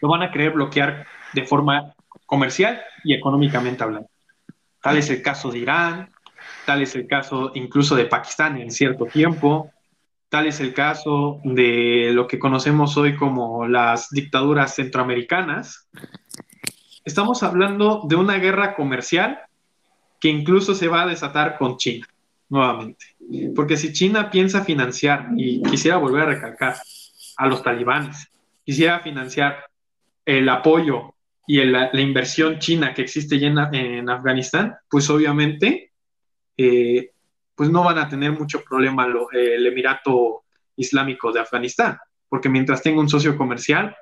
Lo 0.00 0.08
van 0.08 0.22
a 0.22 0.30
querer 0.32 0.52
bloquear 0.52 1.06
de 1.32 1.44
forma 1.44 1.94
comercial 2.26 2.82
y 3.04 3.14
económicamente 3.14 3.84
hablando. 3.84 4.11
Tal 4.82 4.98
es 4.98 5.08
el 5.08 5.22
caso 5.22 5.50
de 5.50 5.60
Irán, 5.60 6.10
tal 6.66 6.82
es 6.82 6.94
el 6.94 7.06
caso 7.06 7.52
incluso 7.54 7.96
de 7.96 8.04
Pakistán 8.04 8.60
en 8.60 8.70
cierto 8.70 9.06
tiempo, 9.06 9.72
Tal 10.32 10.46
es 10.46 10.60
el 10.60 10.72
caso 10.72 11.42
de 11.44 12.08
lo 12.14 12.26
que 12.26 12.38
conocemos 12.38 12.96
hoy 12.96 13.16
como 13.16 13.68
las 13.68 14.08
dictaduras 14.08 14.74
centroamericanas. 14.74 15.90
Estamos 17.04 17.42
hablando 17.42 18.06
de 18.08 18.16
una 18.16 18.38
guerra 18.38 18.74
comercial 18.74 19.40
que 20.18 20.30
incluso 20.30 20.74
se 20.74 20.88
va 20.88 21.02
a 21.02 21.06
desatar 21.06 21.58
con 21.58 21.76
China 21.76 22.08
nuevamente. 22.48 23.04
Porque 23.54 23.76
si 23.76 23.92
China 23.92 24.30
piensa 24.30 24.64
financiar, 24.64 25.28
y 25.36 25.62
quisiera 25.64 25.98
volver 25.98 26.22
a 26.22 26.26
recalcar, 26.26 26.76
a 27.36 27.46
los 27.46 27.62
talibanes, 27.62 28.32
quisiera 28.64 29.00
financiar 29.00 29.66
el 30.24 30.48
apoyo 30.48 31.11
y 31.46 31.64
la 31.64 32.00
inversión 32.00 32.58
china 32.58 32.94
que 32.94 33.02
existe 33.02 33.38
ya 33.38 33.48
en, 33.48 34.08
Afganistán, 34.08 34.76
pues 34.88 35.10
obviamente 35.10 35.92
eh, 36.56 37.10
pues 37.54 37.70
no 37.70 37.84
van 37.84 37.98
a 37.98 38.08
tener 38.08 38.32
mucho 38.32 38.62
problema 38.62 39.06
el 39.32 39.66
Emirato 39.66 40.44
Islámico 40.76 41.32
de 41.32 41.40
Afganistán, 41.40 41.98
porque 42.28 42.48
mientras 42.48 42.82
tenga 42.82 43.00
un 43.00 43.08
socio 43.08 43.36
comercial, 43.36 43.94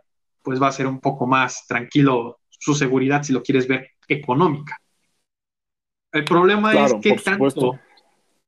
pues 0.43 0.61
va 0.61 0.69
a 0.69 0.73
ser 0.73 0.87
un 0.87 1.01
poco 1.01 1.27
más 1.27 1.67
tranquilo 1.67 2.41
su 2.49 2.75
seguridad, 2.75 3.23
si 3.23 3.33
lo 3.33 3.43
quieres 3.43 3.67
ver, 3.67 3.91
económica. 4.07 4.79
El 6.13 6.25
problema 6.25 6.73
es 6.85 6.95
que 7.01 7.17
tanto 7.17 7.79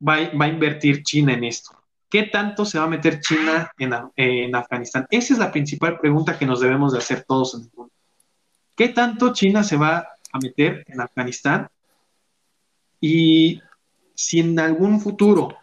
va, 0.07 0.14
a 0.14 0.48
invertir 0.48 1.02
China 1.02 1.33
en 1.33 1.44
esto. 1.44 1.76
¿Qué 2.09 2.24
tanto 2.24 2.64
se 2.64 2.78
va 2.78 2.85
a 2.85 2.88
meter 2.88 3.20
China 3.20 3.70
en, 4.16 4.55
Afganistán? 4.55 5.07
Esa 5.11 5.33
es 5.33 5.38
la 5.38 5.50
principal 5.50 5.98
pregunta 5.98 6.38
que 6.38 6.46
nos 6.46 6.61
debemos 6.61 6.92
de 6.92 6.98
hacer 6.98 7.24
todos 7.24 7.55
en 7.55 7.62
el 7.62 7.70
mundo. 7.74 7.92
¿Qué 8.75 8.89
tanto 8.89 9.33
China 9.33 9.63
se 9.63 9.77
va 9.77 10.09
a 10.33 10.39
meter 10.39 10.85
en 10.89 11.01
Afganistán? 11.01 11.69
Y 13.01 13.61
si 14.15 14.41
en 14.41 14.59
algún 14.59 15.01
futuro 15.01 15.57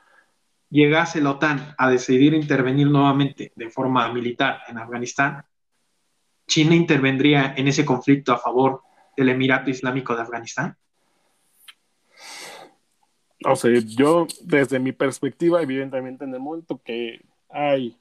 llegase 0.70 1.22
la 1.22 1.32
OTAN 1.32 1.74
a 1.78 1.90
decidir 1.90 2.34
intervenir 2.34 2.88
nuevamente 2.88 3.52
de 3.56 3.70
forma 3.70 4.12
militar 4.14 4.60
en 4.68 4.78
Afganistán, 4.78 5.44
China 6.48 6.76
intervendría 6.76 7.54
en 7.56 7.68
ese 7.68 7.86
conflicto 7.86 8.34
a 8.34 8.38
favor 8.38 8.82
del 9.16 9.30
Emirato 9.30 9.70
Islámico 9.70 10.16
de 10.16 10.22
Afganistán? 10.22 10.78
O 13.46 13.56
sea, 13.56 13.72
yo 13.86 14.28
desde 14.42 14.80
mi 14.80 14.92
perspectiva, 14.92 15.62
evidentemente 15.62 16.26
en 16.26 16.34
el 16.34 16.40
momento 16.40 16.82
que 16.84 17.22
hay 17.50 17.98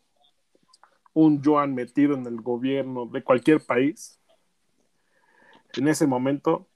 un 1.13 1.43
yuan 1.43 1.75
metido 1.75 2.15
en 2.15 2.27
el 2.27 2.41
gobierno 2.41 3.07
de 3.07 3.23
cualquier 3.23 3.61
país, 3.65 4.18
en 5.75 5.89
ese 5.89 6.07
momento 6.07 6.67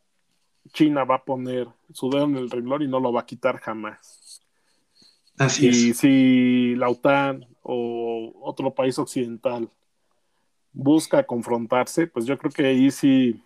China 0.72 1.04
va 1.04 1.16
a 1.16 1.24
poner 1.24 1.68
su 1.92 2.10
dedo 2.10 2.24
en 2.24 2.36
el 2.36 2.50
renglón 2.50 2.82
y 2.82 2.88
no 2.88 3.00
lo 3.00 3.12
va 3.12 3.22
a 3.22 3.26
quitar 3.26 3.58
jamás. 3.58 4.42
Así 5.38 5.68
y 5.68 5.94
si 5.94 6.74
la 6.76 6.88
OTAN 6.88 7.46
o 7.62 8.32
otro 8.42 8.74
país 8.74 8.98
occidental 8.98 9.68
busca 10.72 11.24
confrontarse, 11.24 12.06
pues 12.06 12.26
yo 12.26 12.38
creo 12.38 12.52
que 12.52 12.66
ahí 12.66 12.90
sí 12.90 13.42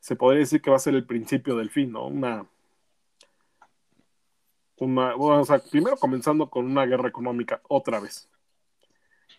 se 0.00 0.16
podría 0.16 0.40
decir 0.40 0.60
que 0.60 0.70
va 0.70 0.76
a 0.76 0.80
ser 0.80 0.94
el 0.94 1.06
principio 1.06 1.56
del 1.56 1.70
fin, 1.70 1.92
¿no? 1.92 2.06
Una, 2.06 2.46
una 4.78 5.16
o 5.16 5.44
sea, 5.44 5.58
primero 5.58 5.96
comenzando 5.96 6.50
con 6.50 6.66
una 6.66 6.84
guerra 6.84 7.08
económica 7.08 7.60
otra 7.68 8.00
vez. 8.00 8.28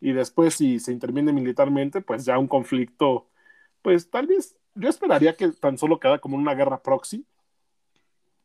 Y 0.02 0.12
después, 0.12 0.56
si 0.56 0.80
se 0.80 0.92
interviene 0.92 1.32
militarmente, 1.34 2.02
pues 2.02 2.26
ya 2.26 2.38
un 2.38 2.48
conflicto, 2.48 3.28
pues 3.82 4.10
tal 4.10 4.28
vez 4.28 4.58
yo 4.76 4.90
esperaría 4.90 5.36
que 5.36 5.50
tan 5.50 5.78
solo 5.78 6.00
quedara 6.00 6.20
como 6.20 6.38
una 6.38 6.54
guerra 6.54 6.82
proxy. 6.82 7.26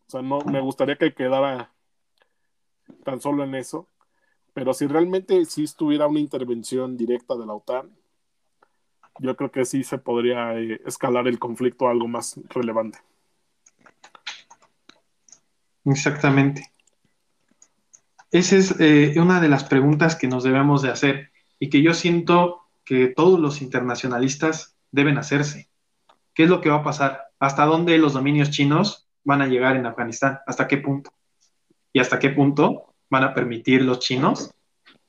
O 0.07 0.11
sea, 0.11 0.23
no 0.23 0.41
me 0.41 0.61
gustaría 0.61 0.97
que 0.97 1.13
quedara 1.13 1.73
tan 3.05 3.21
solo 3.21 3.45
en 3.45 3.55
eso. 3.55 3.87
Pero 4.53 4.75
si 4.75 4.87
realmente 4.87 5.45
sí 5.45 5.65
estuviera 5.65 6.07
una 6.07 6.21
intervención 6.21 6.97
directa 6.97 7.37
de 7.37 7.47
la 7.47 7.55
OTAN, 7.55 7.91
yo 9.19 9.37
creo 9.37 9.51
que 9.51 9.65
sí 9.65 9.85
se 9.85 9.99
podría 9.99 10.59
eh, 10.59 10.81
escalar 10.87 11.29
el 11.29 11.39
conflicto 11.39 11.87
a 11.87 11.91
algo 11.91 12.09
más 12.09 12.41
relevante. 12.49 12.99
Exactamente. 15.85 16.71
Esa 18.31 18.57
es 18.57 18.81
eh, 18.81 19.15
una 19.19 19.41
de 19.41 19.49
las 19.49 19.65
preguntas 19.65 20.15
que 20.15 20.29
nos 20.29 20.45
debemos 20.45 20.83
de 20.83 20.91
hacer 20.91 21.31
y 21.59 21.69
que 21.69 21.83
yo 21.83 21.95
siento 21.95 22.63
que 22.85 23.09
todos 23.09 23.41
los 23.41 23.61
internacionalistas 23.63 24.77
deben 24.91 25.19
hacerse. 25.19 25.70
¿Qué 26.41 26.45
es 26.45 26.51
lo 26.51 26.63
que 26.63 26.71
va 26.71 26.77
a 26.77 26.83
pasar? 26.83 27.29
¿Hasta 27.39 27.67
dónde 27.67 27.99
los 27.99 28.15
dominios 28.15 28.49
chinos 28.49 29.07
van 29.25 29.43
a 29.43 29.47
llegar 29.47 29.77
en 29.77 29.85
Afganistán? 29.85 30.39
¿Hasta 30.47 30.67
qué 30.67 30.79
punto? 30.79 31.13
¿Y 31.93 32.01
hasta 32.01 32.19
qué 32.19 32.31
punto 32.31 32.95
van 33.11 33.25
a 33.25 33.35
permitir 33.35 33.83
los 33.83 33.99
chinos 33.99 34.51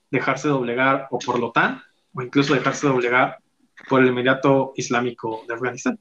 dejarse 0.09 0.49
doblegar 0.49 1.07
o 1.09 1.19
por 1.19 1.39
la 1.39 1.45
OTAN 1.45 1.81
o 2.13 2.21
incluso 2.21 2.53
dejarse 2.53 2.85
doblegar 2.85 3.37
por 3.87 4.01
el 4.01 4.09
Emirato 4.09 4.73
Islámico 4.75 5.45
de 5.47 5.53
Afganistán? 5.53 5.99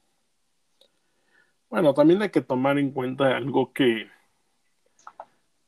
Bueno, 1.68 1.94
también 1.94 2.20
hay 2.22 2.30
que 2.30 2.40
tomar 2.40 2.76
en 2.80 2.90
cuenta 2.90 3.36
algo 3.36 3.72
que, 3.72 4.08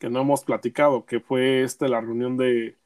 que 0.01 0.11
no 0.11 0.23
hemos 0.23 0.43
platicado, 0.43 1.07
que 1.07 1.21
fue 1.21 1.63
este 1.63 1.89
la 1.89 2.01
reunión 2.01 2.37
de, 2.37 2.79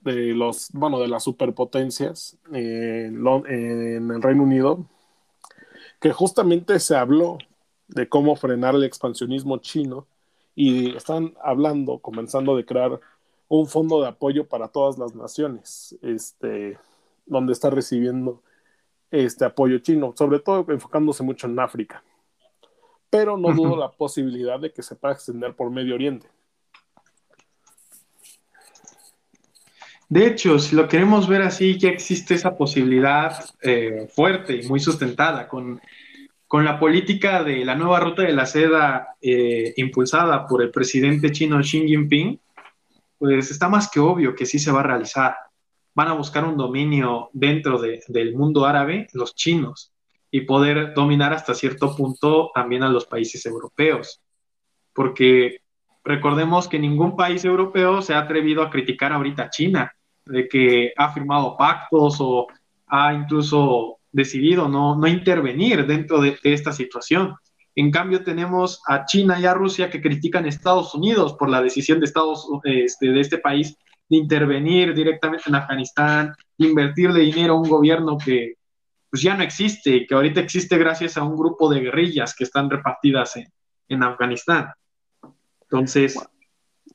de 0.00 0.34
los, 0.34 0.72
bueno, 0.72 0.98
de 0.98 1.06
las 1.06 1.22
superpotencias 1.22 2.36
en 2.52 3.24
el 3.24 4.20
Reino 4.20 4.42
Unido, 4.42 4.88
que 6.00 6.12
justamente 6.12 6.78
se 6.80 6.96
habló 6.96 7.38
de 7.88 8.08
cómo 8.08 8.36
frenar 8.36 8.74
el 8.74 8.84
expansionismo 8.84 9.58
chino 9.58 10.06
y 10.54 10.96
están 10.96 11.34
hablando, 11.42 11.98
comenzando 11.98 12.56
de 12.56 12.64
crear 12.64 13.00
un 13.48 13.66
fondo 13.66 14.00
de 14.00 14.08
apoyo 14.08 14.46
para 14.46 14.68
todas 14.68 14.98
las 14.98 15.14
naciones, 15.14 15.96
este, 16.02 16.78
donde 17.26 17.52
está 17.52 17.70
recibiendo 17.70 18.42
este 19.10 19.44
apoyo 19.44 19.78
chino, 19.78 20.14
sobre 20.16 20.40
todo 20.40 20.64
enfocándose 20.68 21.22
mucho 21.22 21.46
en 21.46 21.58
África. 21.58 22.02
Pero 23.10 23.36
no 23.36 23.52
dudo 23.52 23.76
la 23.76 23.90
posibilidad 23.92 24.58
de 24.58 24.72
que 24.72 24.82
se 24.82 24.96
pueda 24.96 25.14
extender 25.14 25.54
por 25.54 25.70
Medio 25.70 25.94
Oriente. 25.94 26.26
De 30.08 30.26
hecho, 30.26 30.58
si 30.58 30.76
lo 30.76 30.86
queremos 30.86 31.28
ver 31.28 31.42
así, 31.42 31.78
ya 31.78 31.88
existe 31.88 32.34
esa 32.34 32.56
posibilidad 32.56 33.44
eh, 33.62 34.06
fuerte 34.14 34.56
y 34.56 34.68
muy 34.68 34.80
sustentada 34.80 35.48
con, 35.48 35.80
la 36.52 36.78
política 36.78 37.42
de 37.42 37.64
la 37.64 37.74
nueva 37.74 37.98
ruta 37.98 38.22
de 38.22 38.32
la 38.32 38.46
seda 38.46 39.16
eh, 39.20 39.74
impulsada 39.76 40.46
por 40.46 40.62
el 40.62 40.70
presidente 40.70 41.32
chino 41.32 41.58
Xi 41.60 41.84
Jinping, 41.84 42.38
pues 43.18 43.50
está 43.50 43.68
más 43.68 43.90
que 43.90 43.98
obvio 43.98 44.36
que 44.36 44.46
sí 44.46 44.60
se 44.60 44.70
va 44.70 44.78
a 44.78 44.84
realizar. 44.84 45.34
Van 45.94 46.06
a 46.06 46.12
buscar 46.12 46.44
un 46.44 46.56
dominio 46.56 47.28
dentro 47.32 47.80
del 47.80 48.36
mundo 48.36 48.66
árabe, 48.66 49.08
los 49.14 49.34
chinos, 49.34 49.92
y 50.30 50.42
poder 50.42 50.94
dominar 50.94 51.32
hasta 51.32 51.54
cierto 51.54 51.96
punto 51.96 52.52
también 52.54 52.84
a 52.84 52.88
los 52.88 53.06
países 53.06 53.44
europeos. 53.46 54.20
Porque 54.92 55.63
recordemos 56.04 56.68
que 56.68 56.78
ningún 56.78 57.16
país 57.16 57.44
europeo 57.44 58.02
se 58.02 58.14
ha 58.14 58.20
atrevido 58.20 58.62
a 58.62 58.70
criticar 58.70 59.12
ahorita 59.12 59.44
a 59.44 59.50
China 59.50 59.92
de 60.26 60.48
que 60.48 60.92
ha 60.96 61.12
firmado 61.12 61.56
pactos 61.56 62.16
o 62.20 62.46
ha 62.86 63.12
incluso 63.12 63.98
decidido 64.12 64.68
no, 64.68 64.96
no 64.96 65.06
intervenir 65.08 65.86
dentro 65.86 66.20
de, 66.20 66.38
esta 66.44 66.72
situación. 66.72 67.34
En 67.74 67.90
cambio, 67.90 68.22
tenemos 68.22 68.80
a 68.86 69.04
China 69.04 69.38
y 69.40 69.46
a 69.46 69.54
Rusia 69.54 69.90
que 69.90 70.00
critican 70.00 70.44
a 70.44 70.48
Estados 70.48 70.94
Unidos 70.94 71.34
por 71.34 71.50
la 71.50 71.60
decisión 71.60 71.98
de, 71.98 72.06
Estados, 72.06 72.46
este, 72.62 73.08
de 73.08 73.20
este 73.20 73.38
país 73.38 73.76
de 74.08 74.16
intervenir 74.16 74.94
directamente 74.94 75.48
en 75.48 75.56
Afganistán, 75.56 76.34
invertirle 76.58 77.20
dinero 77.20 77.54
a 77.54 77.60
un 77.60 77.68
gobierno 77.68 78.16
que 78.16 78.54
pues 79.10 79.22
ya 79.22 79.36
no 79.36 79.42
existe, 79.42 80.06
que 80.06 80.14
ahorita 80.14 80.40
existe 80.40 80.76
gracias 80.76 81.16
a 81.16 81.22
un 81.22 81.36
grupo 81.36 81.72
de 81.72 81.80
guerrillas 81.80 82.34
que 82.34 82.44
están 82.44 82.68
repartidas 82.68 83.36
en, 83.36 83.46
en 83.88 84.02
Afganistán. 84.02 84.72
Entonces... 85.74 86.18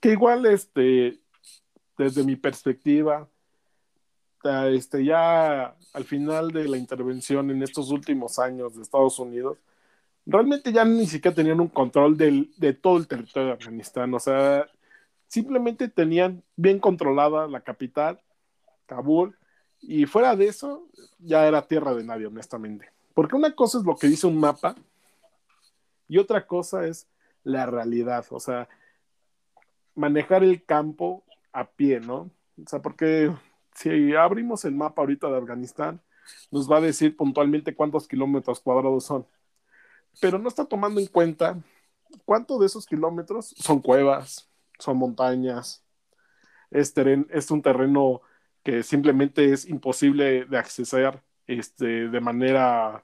Que 0.01 0.11
igual, 0.11 0.45
este, 0.45 1.19
desde 1.97 2.23
mi 2.23 2.37
perspectiva, 2.37 3.27
este, 4.71 5.03
ya 5.03 5.75
al 5.93 6.03
final 6.05 6.51
de 6.51 6.69
la 6.69 6.77
intervención 6.77 7.51
en 7.51 7.61
estos 7.61 7.91
últimos 7.91 8.39
años 8.39 8.75
de 8.75 8.81
Estados 8.81 9.19
Unidos, 9.19 9.57
realmente 10.25 10.71
ya 10.71 10.85
ni 10.85 11.05
siquiera 11.05 11.35
tenían 11.35 11.59
un 11.59 11.67
control 11.67 12.15
de 12.15 12.73
todo 12.81 12.97
el 12.97 13.07
territorio 13.07 13.49
de 13.49 13.53
Afganistán. 13.55 14.13
O 14.13 14.19
sea, 14.19 14.67
simplemente 15.27 15.89
tenían 15.89 16.43
bien 16.55 16.79
controlada 16.79 17.47
la 17.47 17.61
capital, 17.61 18.21
Kabul, 18.85 19.37
y 19.81 20.05
fuera 20.05 20.35
de 20.35 20.47
eso, 20.47 20.87
ya 21.19 21.47
era 21.47 21.67
tierra 21.67 21.93
de 21.93 22.03
nadie, 22.03 22.27
honestamente. 22.27 22.89
Porque 23.13 23.35
una 23.35 23.53
cosa 23.53 23.79
es 23.79 23.83
lo 23.83 23.97
que 23.97 24.07
dice 24.07 24.27
un 24.27 24.39
mapa 24.39 24.75
y 26.07 26.17
otra 26.17 26.45
cosa 26.45 26.85
es 26.85 27.07
la 27.43 27.65
realidad. 27.65 28.25
O 28.29 28.39
sea, 28.39 28.67
manejar 29.95 30.43
el 30.43 30.63
campo 30.63 31.23
a 31.51 31.69
pie, 31.69 31.99
¿no? 31.99 32.31
O 32.63 32.67
sea, 32.67 32.81
porque 32.81 33.31
si 33.73 34.15
abrimos 34.15 34.65
el 34.65 34.75
mapa 34.75 35.01
ahorita 35.01 35.29
de 35.29 35.37
Afganistán, 35.37 36.01
nos 36.51 36.69
va 36.69 36.77
a 36.77 36.81
decir 36.81 37.15
puntualmente 37.15 37.75
cuántos 37.75 38.07
kilómetros 38.07 38.59
cuadrados 38.59 39.05
son. 39.05 39.25
Pero 40.21 40.37
no 40.37 40.47
está 40.47 40.65
tomando 40.65 40.99
en 40.99 41.07
cuenta 41.07 41.57
cuántos 42.25 42.59
de 42.59 42.65
esos 42.65 42.85
kilómetros 42.85 43.55
son 43.57 43.81
cuevas, 43.81 44.49
son 44.77 44.97
montañas, 44.97 45.83
es, 46.71 46.93
es 47.29 47.51
un 47.51 47.61
terreno 47.61 48.21
que 48.63 48.83
simplemente 48.83 49.53
es 49.53 49.67
imposible 49.67 50.45
de 50.45 50.57
accesar 50.57 51.23
este, 51.47 52.09
de 52.09 52.21
manera 52.21 53.03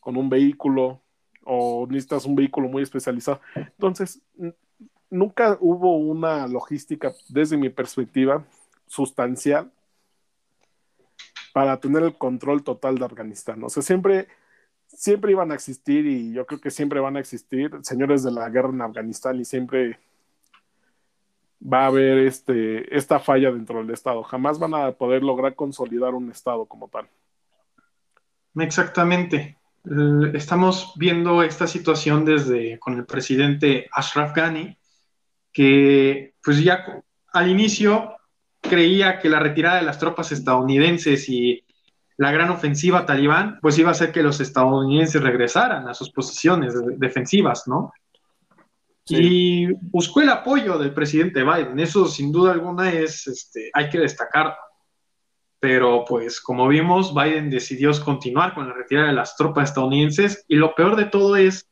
con 0.00 0.16
un 0.16 0.28
vehículo 0.28 1.02
o 1.46 1.86
necesitas 1.88 2.26
un 2.26 2.34
vehículo 2.34 2.68
muy 2.68 2.82
especializado. 2.82 3.40
Entonces, 3.54 4.20
nunca 5.08 5.56
hubo 5.60 5.96
una 5.96 6.46
logística, 6.46 7.12
desde 7.28 7.56
mi 7.56 7.70
perspectiva, 7.70 8.44
sustancial 8.86 9.70
para 11.52 11.78
tener 11.80 12.02
el 12.02 12.18
control 12.18 12.62
total 12.62 12.98
de 12.98 13.06
Afganistán. 13.06 13.62
O 13.64 13.70
sea, 13.70 13.82
siempre, 13.82 14.28
siempre 14.88 15.32
iban 15.32 15.52
a 15.52 15.54
existir 15.54 16.04
y 16.04 16.32
yo 16.32 16.44
creo 16.44 16.60
que 16.60 16.70
siempre 16.70 17.00
van 17.00 17.16
a 17.16 17.20
existir 17.20 17.70
señores 17.82 18.22
de 18.22 18.32
la 18.32 18.50
guerra 18.50 18.70
en 18.70 18.82
Afganistán 18.82 19.40
y 19.40 19.44
siempre 19.44 19.98
va 21.62 21.84
a 21.84 21.86
haber 21.86 22.18
este, 22.18 22.94
esta 22.94 23.18
falla 23.18 23.50
dentro 23.50 23.78
del 23.78 23.90
Estado. 23.90 24.22
Jamás 24.22 24.58
van 24.58 24.74
a 24.74 24.92
poder 24.92 25.22
lograr 25.22 25.54
consolidar 25.54 26.14
un 26.14 26.30
Estado 26.30 26.66
como 26.66 26.88
tal. 26.88 27.08
Exactamente. 28.56 29.56
Estamos 30.34 30.94
viendo 30.96 31.42
esta 31.42 31.66
situación 31.66 32.24
desde 32.24 32.78
con 32.78 32.94
el 32.94 33.06
presidente 33.06 33.88
Ashraf 33.92 34.34
Ghani, 34.34 34.76
que 35.52 36.34
pues 36.42 36.62
ya 36.62 36.84
al 37.32 37.50
inicio 37.50 38.16
creía 38.60 39.18
que 39.18 39.28
la 39.28 39.38
retirada 39.38 39.76
de 39.76 39.82
las 39.82 39.98
tropas 39.98 40.32
estadounidenses 40.32 41.28
y 41.28 41.64
la 42.16 42.32
gran 42.32 42.50
ofensiva 42.50 43.06
talibán, 43.06 43.58
pues 43.60 43.78
iba 43.78 43.90
a 43.90 43.92
hacer 43.92 44.10
que 44.10 44.22
los 44.22 44.40
estadounidenses 44.40 45.22
regresaran 45.22 45.88
a 45.88 45.94
sus 45.94 46.10
posiciones 46.10 46.74
defensivas, 46.98 47.68
¿no? 47.68 47.92
Y 49.08 49.72
buscó 49.72 50.20
el 50.20 50.30
apoyo 50.30 50.78
del 50.78 50.92
presidente 50.92 51.44
Biden. 51.44 51.78
Eso 51.78 52.06
sin 52.08 52.32
duda 52.32 52.52
alguna 52.52 52.92
es, 52.92 53.26
este, 53.28 53.70
hay 53.72 53.88
que 53.88 54.00
destacar. 54.00 54.56
Pero 55.66 56.04
pues 56.04 56.40
como 56.40 56.68
vimos, 56.68 57.12
Biden 57.12 57.50
decidió 57.50 57.90
continuar 58.04 58.54
con 58.54 58.68
la 58.68 58.72
retirada 58.72 59.08
de 59.08 59.14
las 59.14 59.36
tropas 59.36 59.70
estadounidenses 59.70 60.44
y 60.46 60.54
lo 60.54 60.76
peor 60.76 60.94
de 60.94 61.06
todo 61.06 61.34
es 61.34 61.68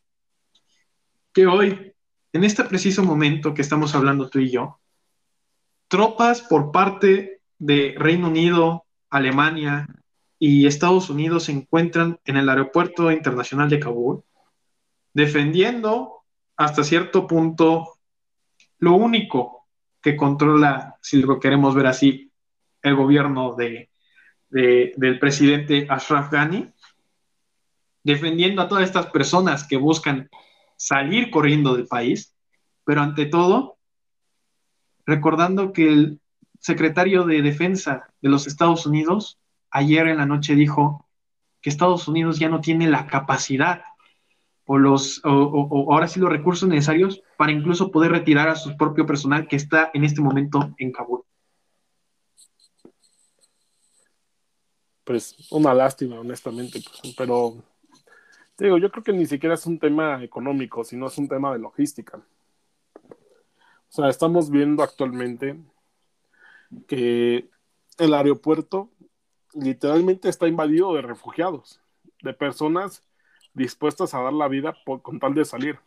que 1.33 1.47
hoy, 1.47 1.93
en 2.33 2.43
este 2.43 2.65
preciso 2.65 3.05
momento 3.05 3.55
que 3.55 3.63
estamos 3.63 3.95
hablando 3.95 4.29
tú 4.29 4.41
y 4.41 4.51
yo, 4.51 4.81
tropas 5.87 6.43
por 6.43 6.73
parte 6.73 7.41
de 7.61 7.95
Reino 7.97 8.27
Unido, 8.27 8.85
Alemania 9.11 9.87
y 10.41 10.67
Estados 10.67 11.09
Unidos 11.09 11.45
se 11.45 11.53
encuentran 11.53 12.19
en 12.25 12.37
el 12.37 12.49
aeropuerto 12.49 13.13
internacional 13.13 13.71
de 13.71 13.79
Kabul 13.79 14.25
defendiendo 15.13 16.25
hasta 16.57 16.83
cierto 16.83 17.29
punto 17.29 17.91
lo 18.79 18.95
único 18.95 19.69
que 20.03 20.17
controla, 20.17 20.97
si 21.01 21.23
lo 21.23 21.39
queremos 21.39 21.77
ver 21.77 21.87
así, 21.87 22.33
el 22.85 22.95
gobierno 22.95 23.57
de, 23.57 23.91
del 24.51 25.19
presidente 25.19 25.87
Ashraf 25.89 26.31
Ghani, 26.31 26.71
defendiendo 28.05 28.63
a 28.63 28.69
todas 28.69 28.85
estas 28.85 29.07
personas 29.07 29.67
que 29.67 29.77
buscan 29.77 30.29
salir 30.77 31.31
corriendo 31.31 31.75
del 31.75 31.87
país, 31.87 32.37
pero 32.85 33.01
ante 33.01 33.27
todo, 33.27 33.79
recordando 35.07 35.73
que 35.73 35.89
el 35.89 36.21
secretario 36.61 37.25
de 37.25 37.43
Defensa 37.43 38.07
de 38.21 38.29
los 38.29 38.47
Estados 38.47 38.87
Unidos 38.87 39.39
ayer 39.71 40.07
en 40.07 40.19
la 40.19 40.27
noche 40.27 40.55
dijo 40.55 41.09
que 41.61 41.71
Estados 41.71 42.07
Unidos 42.07 42.39
ya 42.39 42.49
no 42.49 42.61
tiene 42.61 42.89
la 42.89 43.07
capacidad 43.07 43.83
o 44.67 44.79
los 44.79 45.21
o, 45.25 45.93
ahora 45.93 46.09
sí 46.09 46.21
los 46.21 46.31
recursos 46.31 46.69
necesarios 46.69 47.23
para 47.37 47.53
incluso 47.53 47.91
poder 47.91 48.13
retirar 48.13 48.49
a 48.49 48.57
su 48.57 48.77
propio 48.77 49.05
personal 49.05 49.49
que 49.49 49.57
está 49.57 49.91
en 49.95 50.05
este 50.05 50.21
momento 50.21 50.75
en 50.79 50.93
Kabul. 50.93 51.24
Pues 55.05 55.37
una 55.51 55.75
lástima, 55.75 56.19
honestamente, 56.19 56.81
pues, 56.81 57.15
pero 57.17 57.63
digo, 58.59 58.79
yo 58.79 58.91
creo 58.91 59.05
que 59.05 59.13
ni 59.13 59.27
siquiera 59.27 59.55
es 59.55 59.67
un 59.67 59.79
tema 59.79 60.23
económico, 60.23 60.85
sino 60.85 61.07
es 61.07 61.19
un 61.19 61.29
tema 61.29 61.53
de 61.53 61.59
logística. 61.59 62.19
O 62.19 63.93
sea, 63.97 64.09
estamos 64.09 64.51
viendo 64.51 64.83
actualmente 64.83 65.57
que 66.89 67.49
el 67.99 68.15
aeropuerto 68.15 68.91
literalmente 69.55 70.29
está 70.29 70.49
invadido 70.49 70.95
de 70.95 71.03
refugiados, 71.03 71.81
de 72.23 72.35
personas 72.35 73.03
dispuestas 73.53 74.15
a 74.15 74.21
dar 74.21 74.33
la 74.33 74.49
vida 74.49 74.75
por, 74.85 75.03
con 75.03 75.21
tal 75.21 75.35
de 75.35 75.45
salir. 75.45 75.79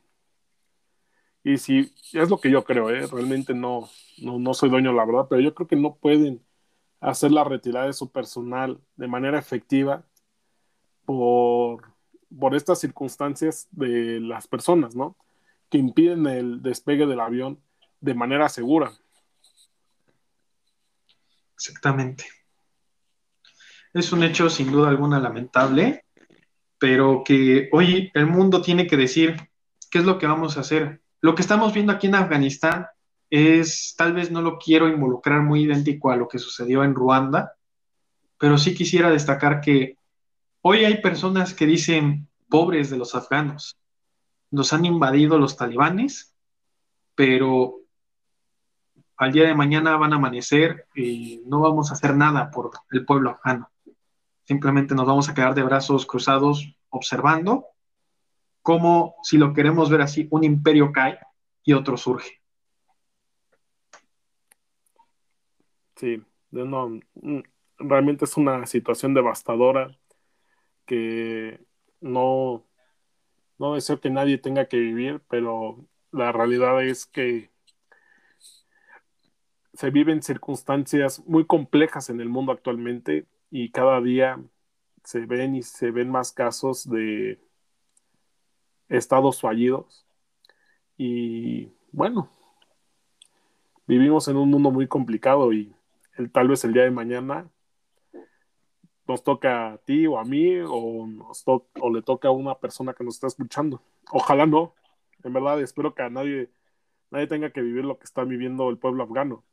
Y 1.43 1.57
si 1.57 1.93
es 2.13 2.29
lo 2.29 2.39
que 2.39 2.51
yo 2.51 2.63
creo, 2.63 2.89
¿eh? 2.89 3.07
realmente 3.07 3.53
no, 3.53 3.89
no, 4.17 4.53
soy 4.53 4.69
dueño, 4.69 4.91
la 4.93 5.05
verdad, 5.05 5.27
pero 5.29 5.41
yo 5.41 5.53
creo 5.53 5.67
que 5.67 5.75
no 5.75 5.95
pueden 5.95 6.41
hacer 6.99 7.31
la 7.31 7.43
retirada 7.43 7.87
de 7.87 7.93
su 7.93 8.11
personal 8.11 8.79
de 8.95 9.07
manera 9.07 9.39
efectiva 9.39 10.03
por, 11.05 11.93
por 12.37 12.55
estas 12.55 12.79
circunstancias 12.79 13.67
de 13.71 14.19
las 14.19 14.47
personas, 14.47 14.95
¿no? 14.95 15.15
Que 15.69 15.77
impiden 15.77 16.25
el 16.27 16.61
despegue 16.61 17.05
del 17.05 17.19
avión 17.19 17.61
de 18.01 18.13
manera 18.13 18.49
segura. 18.49 18.91
Exactamente. 21.55 22.25
Es 23.93 24.11
un 24.11 24.23
hecho 24.23 24.49
sin 24.49 24.71
duda 24.71 24.89
alguna 24.89 25.19
lamentable 25.19 26.03
pero 26.79 27.23
que 27.25 27.69
hoy 27.71 28.11
el 28.13 28.27
mundo 28.27 28.61
tiene 28.61 28.87
que 28.87 28.97
decir 28.97 29.35
qué 29.89 29.99
es 29.99 30.05
lo 30.05 30.17
que 30.17 30.27
vamos 30.27 30.57
a 30.57 30.61
hacer. 30.61 31.01
Lo 31.21 31.35
que 31.35 31.41
estamos 31.41 31.73
viendo 31.73 31.91
aquí 31.91 32.07
en 32.07 32.15
Afganistán 32.15 32.87
es, 33.29 33.95
tal 33.97 34.13
vez 34.13 34.31
no 34.31 34.41
lo 34.41 34.57
quiero 34.57 34.87
involucrar 34.87 35.41
muy 35.41 35.63
idéntico 35.63 36.11
a 36.11 36.15
lo 36.15 36.27
que 36.27 36.39
sucedió 36.39 36.83
en 36.83 36.95
Ruanda, 36.95 37.53
pero 38.37 38.57
sí 38.57 38.73
quisiera 38.73 39.09
destacar 39.09 39.61
que 39.61 39.97
hoy 40.61 40.85
hay 40.85 41.01
personas 41.01 41.53
que 41.53 41.65
dicen 41.65 42.27
pobres 42.49 42.89
de 42.89 42.97
los 42.97 43.15
afganos. 43.15 43.77
Nos 44.51 44.71
han 44.73 44.85
invadido 44.85 45.37
los 45.37 45.57
talibanes, 45.57 46.33
pero 47.15 47.79
al 49.17 49.31
día 49.31 49.47
de 49.47 49.55
mañana 49.55 49.97
van 49.97 50.13
a 50.13 50.17
amanecer 50.17 50.85
y 50.95 51.41
no 51.45 51.59
vamos 51.61 51.89
a 51.89 51.95
hacer 51.95 52.15
nada 52.15 52.51
por 52.51 52.71
el 52.91 53.05
pueblo 53.05 53.31
afgano. 53.31 53.69
Simplemente 54.43 54.95
nos 54.95 55.07
vamos 55.07 55.27
a 55.27 55.33
quedar 55.33 55.55
de 55.55 55.63
brazos 55.63 56.05
cruzados 56.05 56.73
observando 56.89 57.65
cómo, 58.61 59.15
si 59.23 59.37
lo 59.37 59.53
queremos 59.53 59.89
ver 59.89 60.01
así, 60.01 60.27
un 60.29 60.43
imperio 60.43 60.91
cae 60.91 61.19
y 61.63 61.73
otro 61.73 61.97
surge. 61.97 62.36
Sí, 65.97 66.23
no, 66.51 66.89
mm, 67.15 67.39
realmente 67.79 68.25
es 68.25 68.37
una 68.37 68.65
situación 68.67 69.13
devastadora 69.13 69.97
que 70.85 71.59
no, 72.01 72.65
no 73.59 73.75
deseo 73.75 73.99
que 74.01 74.09
nadie 74.09 74.37
tenga 74.37 74.67
que 74.67 74.77
vivir, 74.79 75.21
pero 75.29 75.85
la 76.11 76.31
realidad 76.31 76.83
es 76.83 77.05
que 77.05 77.51
se 79.73 79.91
viven 79.91 80.23
circunstancias 80.23 81.23
muy 81.27 81.45
complejas 81.45 82.09
en 82.09 82.21
el 82.21 82.29
mundo 82.29 82.51
actualmente 82.51 83.27
y 83.51 83.71
cada 83.71 84.01
día 84.01 84.39
se 85.03 85.25
ven 85.25 85.55
y 85.55 85.63
se 85.63 85.91
ven 85.91 86.09
más 86.09 86.31
casos 86.31 86.89
de 86.89 87.39
estados 88.89 89.41
fallidos. 89.41 90.05
Y 90.97 91.71
bueno, 91.91 92.29
vivimos 93.87 94.27
en 94.27 94.37
un 94.37 94.49
mundo 94.49 94.71
muy 94.71 94.87
complicado 94.87 95.53
y 95.53 95.76
el, 96.17 96.31
tal 96.31 96.47
vez 96.47 96.63
el 96.63 96.73
día 96.73 96.83
de 96.83 96.91
mañana 96.91 97.49
nos 99.07 99.23
toca 99.23 99.73
a 99.73 99.77
ti 99.77 100.05
o 100.05 100.19
a 100.19 100.25
mí 100.25 100.57
o, 100.59 101.07
nos 101.07 101.43
o 101.47 101.93
le 101.93 102.01
toca 102.01 102.27
a 102.27 102.31
una 102.31 102.55
persona 102.55 102.93
que 102.93 103.03
nos 103.03 103.15
está 103.15 103.27
escuchando. 103.27 103.81
Ojalá 104.11 104.45
no. 104.45 104.73
En 105.23 105.33
verdad 105.33 105.61
espero 105.61 105.95
que 105.95 106.03
a 106.03 106.09
nadie, 106.09 106.49
nadie 107.09 107.27
tenga 107.27 107.51
que 107.51 107.61
vivir 107.61 107.85
lo 107.85 107.97
que 107.97 108.03
está 108.03 108.23
viviendo 108.23 108.69
el 108.69 108.77
pueblo 108.77 109.03
afgano. 109.03 109.43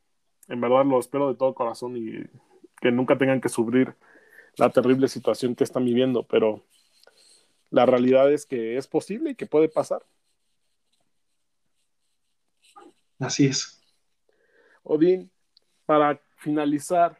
En 0.47 0.59
verdad 0.61 0.85
lo 0.85 0.99
espero 0.99 1.29
de 1.29 1.35
todo 1.35 1.55
corazón 1.55 1.95
y 1.97 2.11
que 2.81 2.91
nunca 2.91 3.17
tengan 3.17 3.41
que 3.41 3.49
sufrir 3.49 3.95
la 4.57 4.69
terrible 4.69 5.07
situación 5.07 5.55
que 5.55 5.63
están 5.63 5.85
viviendo, 5.85 6.23
pero 6.23 6.63
la 7.71 7.85
realidad 7.85 8.31
es 8.31 8.45
que 8.45 8.77
es 8.77 8.87
posible 8.87 9.31
y 9.31 9.35
que 9.35 9.47
puede 9.47 9.69
pasar. 9.69 10.05
Así 13.19 13.47
es. 13.47 13.81
Odín, 14.83 15.31
para 15.85 16.21
finalizar 16.45 17.17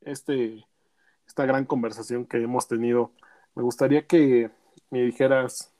este, 0.00 0.66
esta 1.24 1.46
gran 1.46 1.64
conversación 1.64 2.26
que 2.26 2.42
hemos 2.42 2.66
tenido, 2.66 3.12
me 3.54 3.62
gustaría 3.62 4.04
que 4.04 4.50
me 4.90 5.02
dijeras 5.02 5.72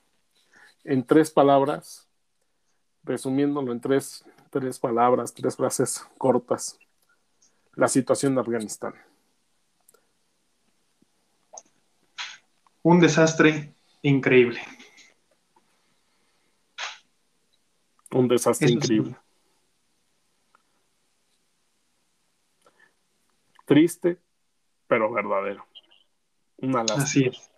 en 0.85 1.05
tres 1.05 1.33
palabras, 1.33 2.09
resumiéndolo 3.03 3.73
en 3.73 3.81
tres, 3.81 4.25
tres 4.51 4.79
palabras, 4.79 5.35
tres 5.35 5.57
frases 5.57 6.07
cortas, 6.17 6.79
la 7.75 7.89
situación 7.89 8.37
de 8.37 8.41
Afganistán. 8.43 8.95
Un 12.83 13.01
desastre 13.01 13.75
increíble. 14.03 14.61
Un 18.13 18.29
desastre 18.29 18.71
increíble. 18.71 19.17
Triste, 23.71 24.19
pero 24.89 25.13
verdadero. 25.13 25.65
Una 26.57 26.81
lástima. 26.81 27.05
Así 27.05 27.25
es. 27.27 27.53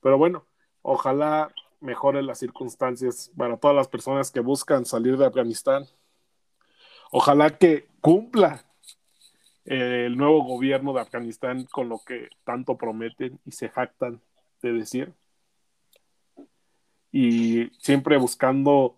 Pero 0.00 0.16
bueno, 0.16 0.46
ojalá 0.80 1.52
mejoren 1.80 2.26
las 2.26 2.38
circunstancias 2.38 3.30
para 3.36 3.58
todas 3.58 3.76
las 3.76 3.86
personas 3.86 4.30
que 4.30 4.40
buscan 4.40 4.86
salir 4.86 5.18
de 5.18 5.26
Afganistán. 5.26 5.84
Ojalá 7.10 7.58
que 7.58 7.86
cumpla 8.00 8.64
el 9.66 10.16
nuevo 10.16 10.42
gobierno 10.42 10.94
de 10.94 11.02
Afganistán 11.02 11.66
con 11.66 11.90
lo 11.90 11.98
que 11.98 12.30
tanto 12.44 12.78
prometen 12.78 13.38
y 13.44 13.52
se 13.52 13.68
jactan 13.68 14.22
de 14.62 14.72
decir. 14.72 15.12
Y 17.12 17.66
siempre 17.78 18.16
buscando 18.16 18.96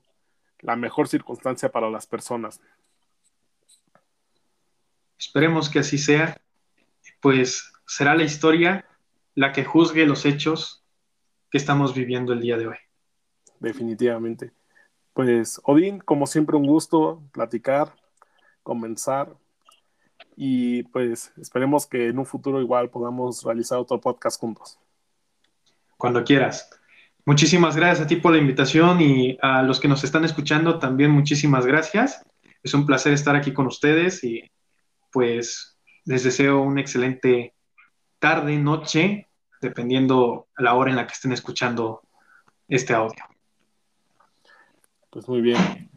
la 0.61 0.77
mejor 0.77 1.09
circunstancia 1.09 1.73
para 1.73 1.91
las 1.91 2.07
personas. 2.07 2.61
Esperemos 5.21 5.69
que 5.69 5.81
así 5.81 5.99
sea. 5.99 6.41
Pues 7.21 7.71
será 7.87 8.15
la 8.15 8.25
historia 8.25 8.87
la 9.35 9.53
que 9.53 9.65
juzgue 9.65 10.07
los 10.07 10.25
hechos 10.25 10.83
que 11.51 11.59
estamos 11.59 11.95
viviendo 11.95 12.33
el 12.33 12.41
día 12.41 12.57
de 12.57 12.69
hoy. 12.69 12.77
Definitivamente. 13.59 14.53
Pues, 15.13 15.61
Odín, 15.65 15.99
como 15.99 16.27
siempre, 16.27 16.57
un 16.57 16.67
gusto 16.67 17.23
platicar, 17.33 17.95
comenzar 18.63 19.37
y 20.37 20.85
pues 20.85 21.33
esperemos 21.39 21.87
que 21.87 22.09
en 22.09 22.19
un 22.19 22.25
futuro 22.25 22.63
igual 22.63 22.89
podamos 22.89 23.45
realizar 23.45 23.79
otro 23.79 24.01
podcast 24.01 24.41
juntos. 24.41 24.79
Cuando 25.99 26.25
quieras. 26.25 26.71
Muchísimas 27.27 27.77
gracias 27.77 28.07
a 28.07 28.07
ti 28.07 28.17
por 28.17 28.33
la 28.33 28.39
invitación 28.39 29.03
y 29.03 29.37
a 29.43 29.63
los 29.63 29.79
que 29.79 29.89
nos 29.89 30.03
están 30.03 30.25
escuchando 30.25 30.79
también 30.79 31.11
muchísimas 31.11 31.67
gracias. 31.67 32.25
Es 32.63 32.73
un 32.73 32.87
placer 32.87 33.13
estar 33.13 33.37
aquí 33.37 33.53
con 33.53 33.67
ustedes 33.67 34.25
y 34.25 34.51
pues 35.13 35.79
les 36.05 36.25
deseo 36.25 36.63
una 36.63 36.81
excelente 36.81 37.55
tarde, 38.19 38.57
noche, 38.59 39.29
dependiendo 39.61 40.49
la 40.57 40.75
hora 40.75 40.91
en 40.91 40.97
la 40.97 41.07
que 41.07 41.13
estén 41.13 41.33
escuchando 41.33 42.03
este 42.69 42.95
audio. 42.95 43.23
Pues 45.11 45.29
muy 45.29 45.41
bien. 45.41 45.91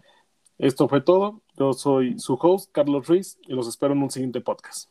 Esto 0.57 0.87
fue 0.87 1.01
todo. 1.01 1.41
Yo 1.57 1.73
soy 1.73 2.17
su 2.19 2.33
host, 2.33 2.71
Carlos 2.71 3.07
Ruiz, 3.07 3.37
y 3.43 3.53
los 3.53 3.67
espero 3.67 3.93
en 3.93 4.03
un 4.03 4.11
siguiente 4.11 4.41
podcast. 4.41 4.89